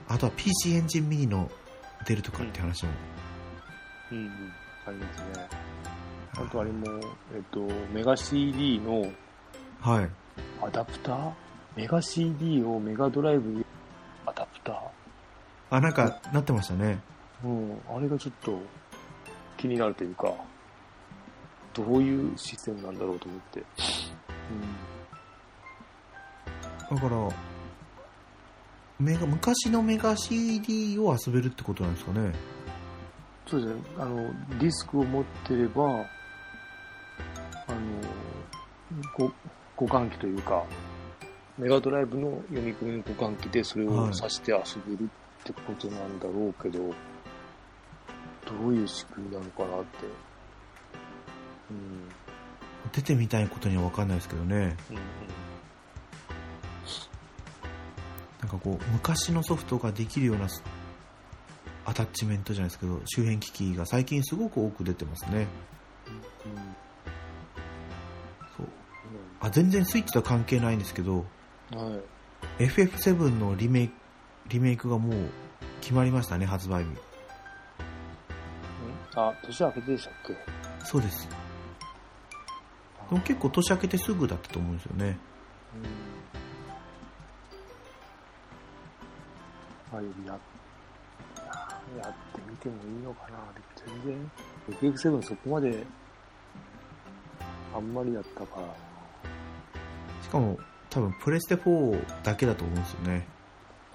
[0.08, 1.50] あとは PC エンジンミニの
[2.08, 2.92] 出るとかって話も、
[4.12, 4.18] うん。
[4.18, 4.30] うん。
[4.88, 5.48] ありますね。
[6.36, 6.88] あとあれも、
[7.36, 7.60] えっと、
[7.94, 9.06] メガ CD の
[9.82, 10.10] はい
[10.64, 11.32] アダプター？
[11.76, 13.66] メガ CD をメガドライブに
[14.26, 14.78] アダプター？
[15.70, 17.00] あなんかなってましたね
[17.44, 17.80] うん。
[17.96, 18.60] あれがちょっと
[19.60, 20.34] 気になるというか、
[21.74, 23.64] どういうシステムなんだろうと思って。
[26.90, 27.30] だから
[29.00, 32.34] メガ昔のメガ CD を遊べるってことなんですかね
[33.48, 33.82] そうですね。
[33.98, 34.16] あの、
[34.60, 36.06] ディスクを持ってれば、あの、
[39.18, 39.32] ご
[39.88, 40.64] 互換機というか、
[41.58, 45.10] メガドライブの読み込みの互換機でそれをはい挿して遊べる
[45.42, 46.94] ってことなんだろうけど、
[48.50, 50.06] どういう仕組みなのかなって。
[51.72, 52.10] うん。
[52.92, 55.02] 出てみたいことには分かんないですけどねうんうん。
[58.42, 60.64] なんかこう昔のソフトができるようなス
[61.86, 65.48] アタッチメントじゃないですけど周辺機器が最近すごく多く出てますね
[68.58, 68.68] そう
[69.42, 71.26] あ全然スイッチとは関係ないんですけど
[71.74, 71.94] うん。
[71.94, 72.64] はい。
[72.64, 73.94] FF7 のリメイク
[74.48, 75.30] リメイクがもう
[75.82, 76.90] 決まりましたね発売日
[79.16, 80.36] あ、年明けてでしたっけ？
[80.86, 81.28] そうです
[83.10, 85.18] でも結構年明けてすぐだったと思うんですよね
[89.92, 89.98] うん。
[89.98, 93.40] あれや、やってみてもいいのかな
[93.76, 94.32] 全然。
[94.94, 95.84] FF7 そこまで、
[97.76, 98.68] あんまりだったから。
[100.22, 100.60] しかも
[100.92, 103.28] 多分プレステ4だけだと思うんですよね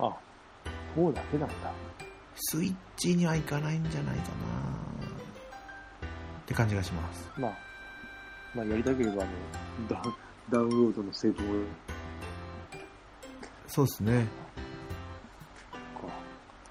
[0.00, 0.12] あ、
[0.96, 1.54] 4だけなんだ。
[2.34, 4.93] スイッチにはいかないんじゃないかな
[6.44, 7.52] って感じがしますまあ、
[8.54, 9.32] まあやりたければあの、
[9.88, 10.14] ダウン
[10.50, 11.64] ダウンロードのセーブを、
[13.66, 14.26] そうですね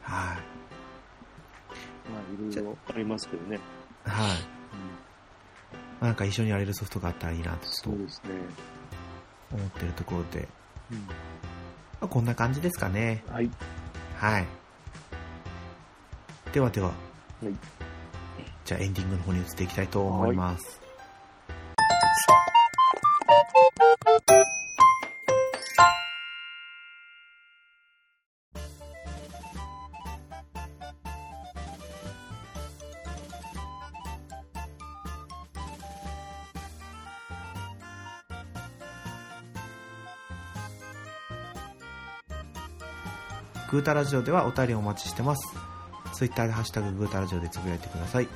[0.03, 0.11] か。
[0.13, 0.37] はい
[2.09, 3.59] まあいろいろありますけどね。
[4.05, 4.37] はい
[6.03, 8.31] なんか一緒にやれるソフトがあったらいいなとそうですね。
[9.49, 10.47] と思ってるところで、
[10.91, 10.97] うん。
[11.07, 11.13] ま
[12.01, 13.49] あ、こんな感じですかねはい。
[14.17, 14.45] はい
[16.51, 16.93] ではではは
[17.49, 17.53] い。
[18.65, 20.79] じゃあエンディングの方に移っていきたいと思います、
[43.69, 45.53] グータラジオではお便りお待ちしてます。
[46.13, 48.27] ツイッターでハッシュタググータラジオでつぶやいてください。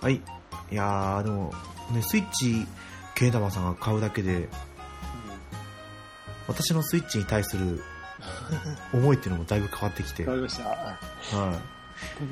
[0.00, 0.14] はい。
[0.14, 1.52] いやー、でも、
[1.92, 2.66] ね、スイッチ、
[3.14, 4.48] ケイダマさんが買うだけで、
[6.48, 7.82] 私のスイッチに対する
[8.92, 10.40] 思いっていうのもだいぶ変わってきて、はい。
[10.40, 11.70] わかりました。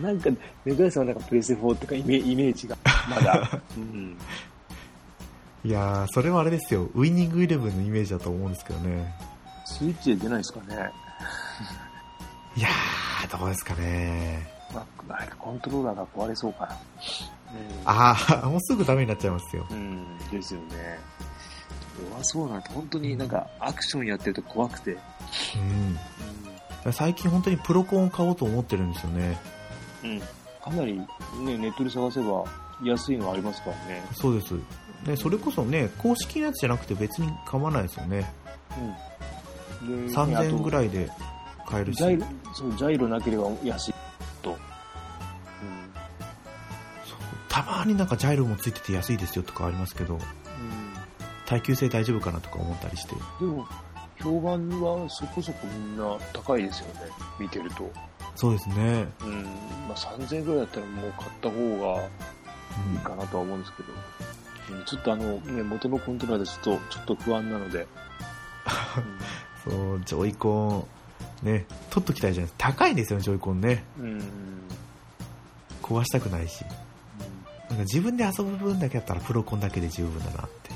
[0.03, 0.31] なんか、
[0.65, 2.77] メガヤさんはなんかプレステ4とかイメイメージが、
[3.09, 3.61] まだ。
[3.77, 4.19] うん。
[5.65, 9.15] いやー、それはあれですよ、ウィニングイレブンのイメージだと思うんですけどね。
[9.67, 10.91] スイッチで出ないですかね。
[12.57, 12.73] いやー、
[13.27, 14.47] どうですかね。
[14.73, 16.77] まあ、なんかコントローラーが壊れそうかな。
[17.85, 19.67] あー、もうすぐダメになっちゃいますよ。
[19.71, 19.77] うん。
[19.77, 20.99] うん、ですよね。
[22.11, 24.97] 弱そうなんて、本当になんかアクションやってると怖くて。
[26.85, 26.93] うん。
[26.93, 29.39] 最近本当にプロコンを買おうと思ってるんですよね。
[30.05, 30.11] うん。
[30.11, 30.21] うん。
[30.21, 31.07] かなり、ね、
[31.59, 32.45] ネットで探せば
[32.83, 34.03] 安いのありますからね。
[34.13, 34.55] そうです。
[35.05, 38.31] で、それこそね、公式のやつじゃなくて別に構わないですよね。
[39.81, 40.09] うん。
[40.09, 40.73] で3000円ぐい。
[40.73, 41.11] らいで
[41.69, 41.99] 買えるし。
[41.99, 43.95] ジャイロ、そう、ジャイロなければ安い
[44.43, 44.57] と。
[47.79, 50.19] まになんかジャイロもついてて安いですよとかありますけど、
[51.47, 53.15] 耐久性大丈夫かなとか思ったりして。
[53.41, 53.67] でも、
[54.21, 57.01] 評判はそこそこみんな高いですよね、
[57.39, 57.91] 見てると。
[58.35, 59.07] そうですね。
[59.23, 59.45] うん。
[59.89, 63.93] まあ3000円ぐらいだったらもう買った方がいいかなとは思うんですけど。
[63.93, 63.99] うん
[64.85, 67.87] ちょっとあの、ね、元のコントローラーでちょっと、ちょっと不安なので。
[69.65, 70.98] そう、ジョイコン、
[71.43, 72.73] ね、取っときたいじゃないですか。
[72.73, 73.85] 高いんですよ、ジョイコンね。
[73.99, 74.05] うん。
[74.05, 74.23] うん。
[75.83, 76.65] 壊したくないし。
[77.69, 80.71] なんか自分で遊ぶ分だけだったらプロコンだけで十分だなって。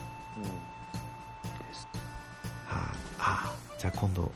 [2.67, 4.31] はあ、ああじゃあ今度、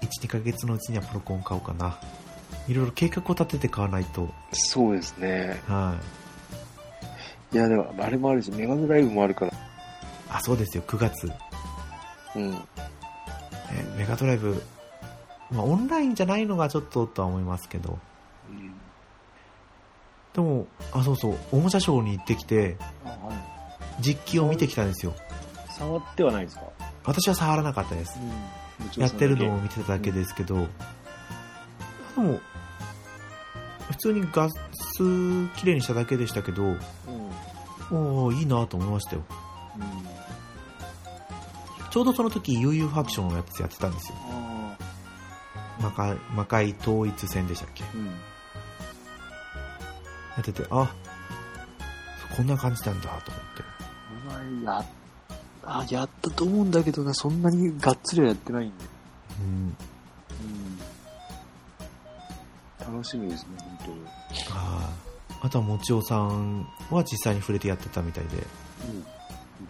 [0.00, 1.98] 1、2ヶ月のうちにはプロコン買おうかな。
[2.68, 4.28] いろいろ計画を立てて買わないと。
[4.52, 5.60] そうですね。
[5.66, 5.96] は
[7.52, 7.56] い。
[7.56, 9.52] いや、でも、あれもあるし、メガドライブもあるから。
[10.28, 11.32] あ、そうですよ、9月。
[12.36, 12.54] うん。
[13.72, 14.62] えメガドライブ、
[15.50, 17.98] まあオンラインじゃないのがちょっととは思いますけど。
[18.48, 18.72] うん。
[20.32, 23.36] でも、あ、そうそう、おもちゃショーに行ってきて、あ、はい。
[24.00, 25.12] 実機を見てきたんですよ。
[25.76, 26.62] 触ってはないですか？
[27.04, 28.18] 私は触らなかったです。
[28.18, 29.02] うん。
[29.02, 30.62] やってるのを見てただけですけど、で
[32.20, 32.38] も、
[33.90, 34.54] 普通にガス
[35.56, 36.78] きれいにしただけでしたけど、うん。
[37.90, 39.22] おおいいなと思いましたよ。
[39.76, 39.82] うん。
[41.90, 44.18] ちょうどその時、悠々ファクションのやつやってたんですよ。
[45.80, 47.84] あ魔界魔界統一戦でしたっけ？
[47.84, 47.86] あ。
[47.94, 48.06] うん。
[48.06, 48.12] や
[50.40, 50.94] ってて、あ、
[52.36, 54.64] こんな感じなんだと思って。
[54.64, 54.84] や、
[55.64, 58.84] あ、やったと思うんだけどな、そんなにがっつりはやってないんで。
[59.40, 59.76] うん。
[62.88, 62.94] うん。
[62.94, 64.00] 楽しみですね、本当に。
[64.52, 68.46] あーあとは、もちおさんは実際に触れてやってたみたいで、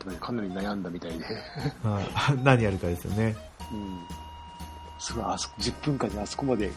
[0.06, 0.16] うん。
[0.18, 1.24] かなり悩んだみたいで。
[1.82, 3.36] はい何やるかですよね。
[3.72, 4.00] うん。
[5.00, 6.70] すごい、あそこ、10分間であそこまで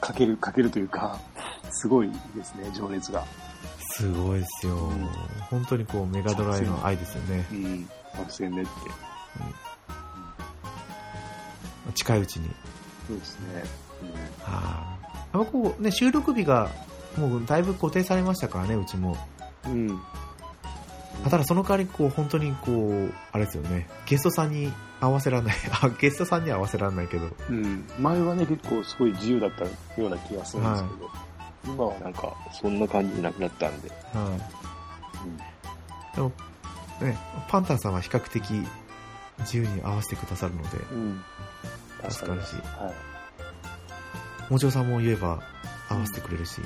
[0.00, 1.18] かける、かけるというか、
[1.70, 3.24] すごいですね、情熱が。
[3.90, 4.74] すごいですよ。
[4.74, 5.08] うん
[5.50, 7.46] 本当にこう、メガドライの愛ですよね。
[7.52, 7.88] うん。
[8.12, 8.70] 作戦ねって。
[11.94, 12.50] 近いうちに。
[13.06, 13.62] そうですね。
[14.42, 14.98] は
[15.32, 15.38] あ。
[15.38, 16.70] やっぱこうね、収録日が
[17.16, 19.16] もうだいぶ固定されましたからね、うちも。
[19.66, 20.00] うん。
[21.22, 27.88] ただその代わりこう、本当にこう、あれですよね、ゲストさんに合わせられない、 あ、ゲストさんには合わせられないけど、うん。
[27.98, 29.70] 前はね、結構すごい自由だったよ
[30.08, 31.10] うな気がするんですけど、
[31.64, 33.88] 今はなんか、そんな感じなくなったんで。
[33.88, 33.94] は
[36.12, 36.16] い。
[36.16, 36.32] でも、
[37.00, 38.50] ね、パンタンさんは比較的
[39.40, 41.24] 自由に合わせてくださるので、うん。
[42.04, 42.10] うん。
[42.10, 44.52] 助かるし、はい。
[44.52, 45.42] もちおさんも言えば
[45.88, 46.60] 合わせてくれるし、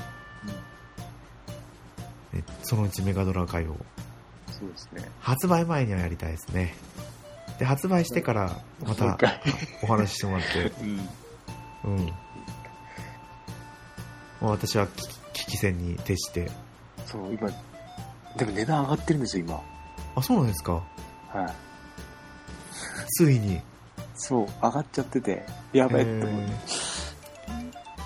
[2.33, 3.77] ねそのうちメガドラ会を
[4.59, 5.03] そうですね。
[5.21, 6.75] 発売前にはやりたいですね。
[7.59, 8.57] で、発売してから
[8.87, 9.19] また
[9.83, 10.73] お話ししてもらって、
[11.85, 11.97] うん。
[11.97, 12.07] うん。
[12.07, 12.13] も
[14.43, 14.87] う私は
[15.33, 16.51] 危機戦に徹して、
[17.07, 17.49] そう、今、
[18.37, 19.61] でも値段上がってるんですよ、今。
[20.17, 20.73] あ、そうなんですか？
[20.75, 20.83] は
[21.45, 21.55] い。
[23.11, 23.61] ついに。
[24.15, 26.43] そう、上がっちゃってて、やばいって思う。
[26.43, 26.47] え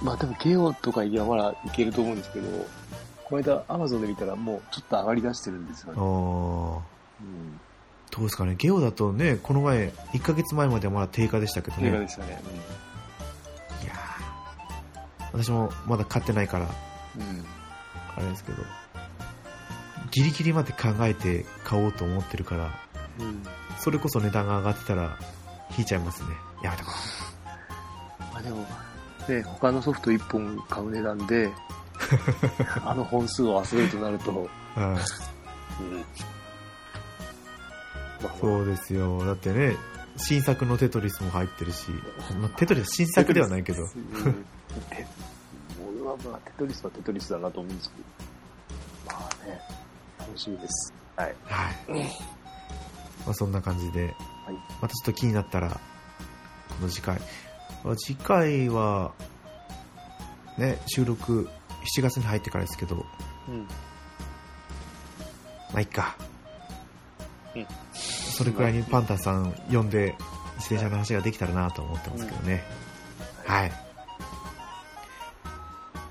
[0.03, 2.49] まあでも、ゲオとかいやまだいけると思うんですけど、
[3.33, 5.99] この間、アマゾンで見たらもうちょっと上がり出してるんですよね。
[5.99, 7.61] ーうん。
[8.11, 8.57] どうですかね。
[8.57, 11.89] ゲオだとね、この前、1ヶ月前まではまだ定価でしたけどね。
[11.89, 12.43] 映画でしたね。
[13.83, 16.71] いやー私もまだ買ってないから、うん。
[18.15, 18.63] あれですけど、
[20.11, 22.71] ギリギリまで考えて買おうと思ってるから、
[23.19, 23.43] うん。
[23.79, 25.19] それこそ値段が上がってたら、
[25.79, 26.29] 引いちゃいますね。
[26.63, 26.91] やめとこ
[28.35, 28.67] まあでも、
[29.27, 31.51] ね、他のソフト1本買う値段で、
[32.85, 34.31] あの本数を遊べるとなると、
[34.77, 34.81] う。
[34.81, 34.95] ん。
[34.95, 35.01] ま
[38.25, 39.25] あそうですよ。
[39.25, 39.77] だってね、
[40.17, 41.91] 新作のテトリスも入ってるし、
[42.39, 43.89] まあ、テトリス新作ではないけど、うん
[44.91, 45.07] テ
[45.81, 47.97] 俺はまあ、テトリスはテトリスだなと思うんですけ
[49.11, 49.19] ど。
[49.19, 49.61] まあね、
[50.19, 50.95] 楽しみです。
[51.17, 51.35] はい。
[51.45, 51.75] はい。
[53.25, 54.15] まあそんな感じで、はい。
[54.81, 55.79] またちょっと気になったら、こ
[56.83, 57.21] の次回。
[57.85, 59.13] まあ次回は、
[60.59, 61.49] ね、収録
[61.85, 63.05] 7月に入ってからですけど、
[63.49, 63.67] うん。
[65.73, 66.17] まあいっか。
[67.55, 67.67] うん
[68.33, 70.17] それくらいにパンタンさん呼んで、
[70.57, 72.65] 自転車の話ができたらなと思ってますけどね。
[73.47, 73.73] はい。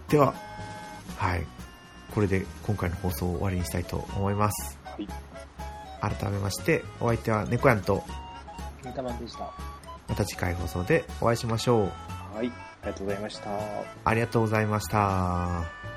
[0.08, 0.36] では、
[1.18, 1.46] はい。
[2.14, 4.78] これで今回の放送を終わりにしたいと思います。
[4.86, 5.08] はい。
[6.16, 8.04] 改めまして、お相手は猫やんと。
[10.08, 12.36] また次回放送でお会いしましょう。
[12.36, 12.71] はい。
[12.82, 13.50] ありがとうございました。
[14.06, 15.91] ありがとうございました。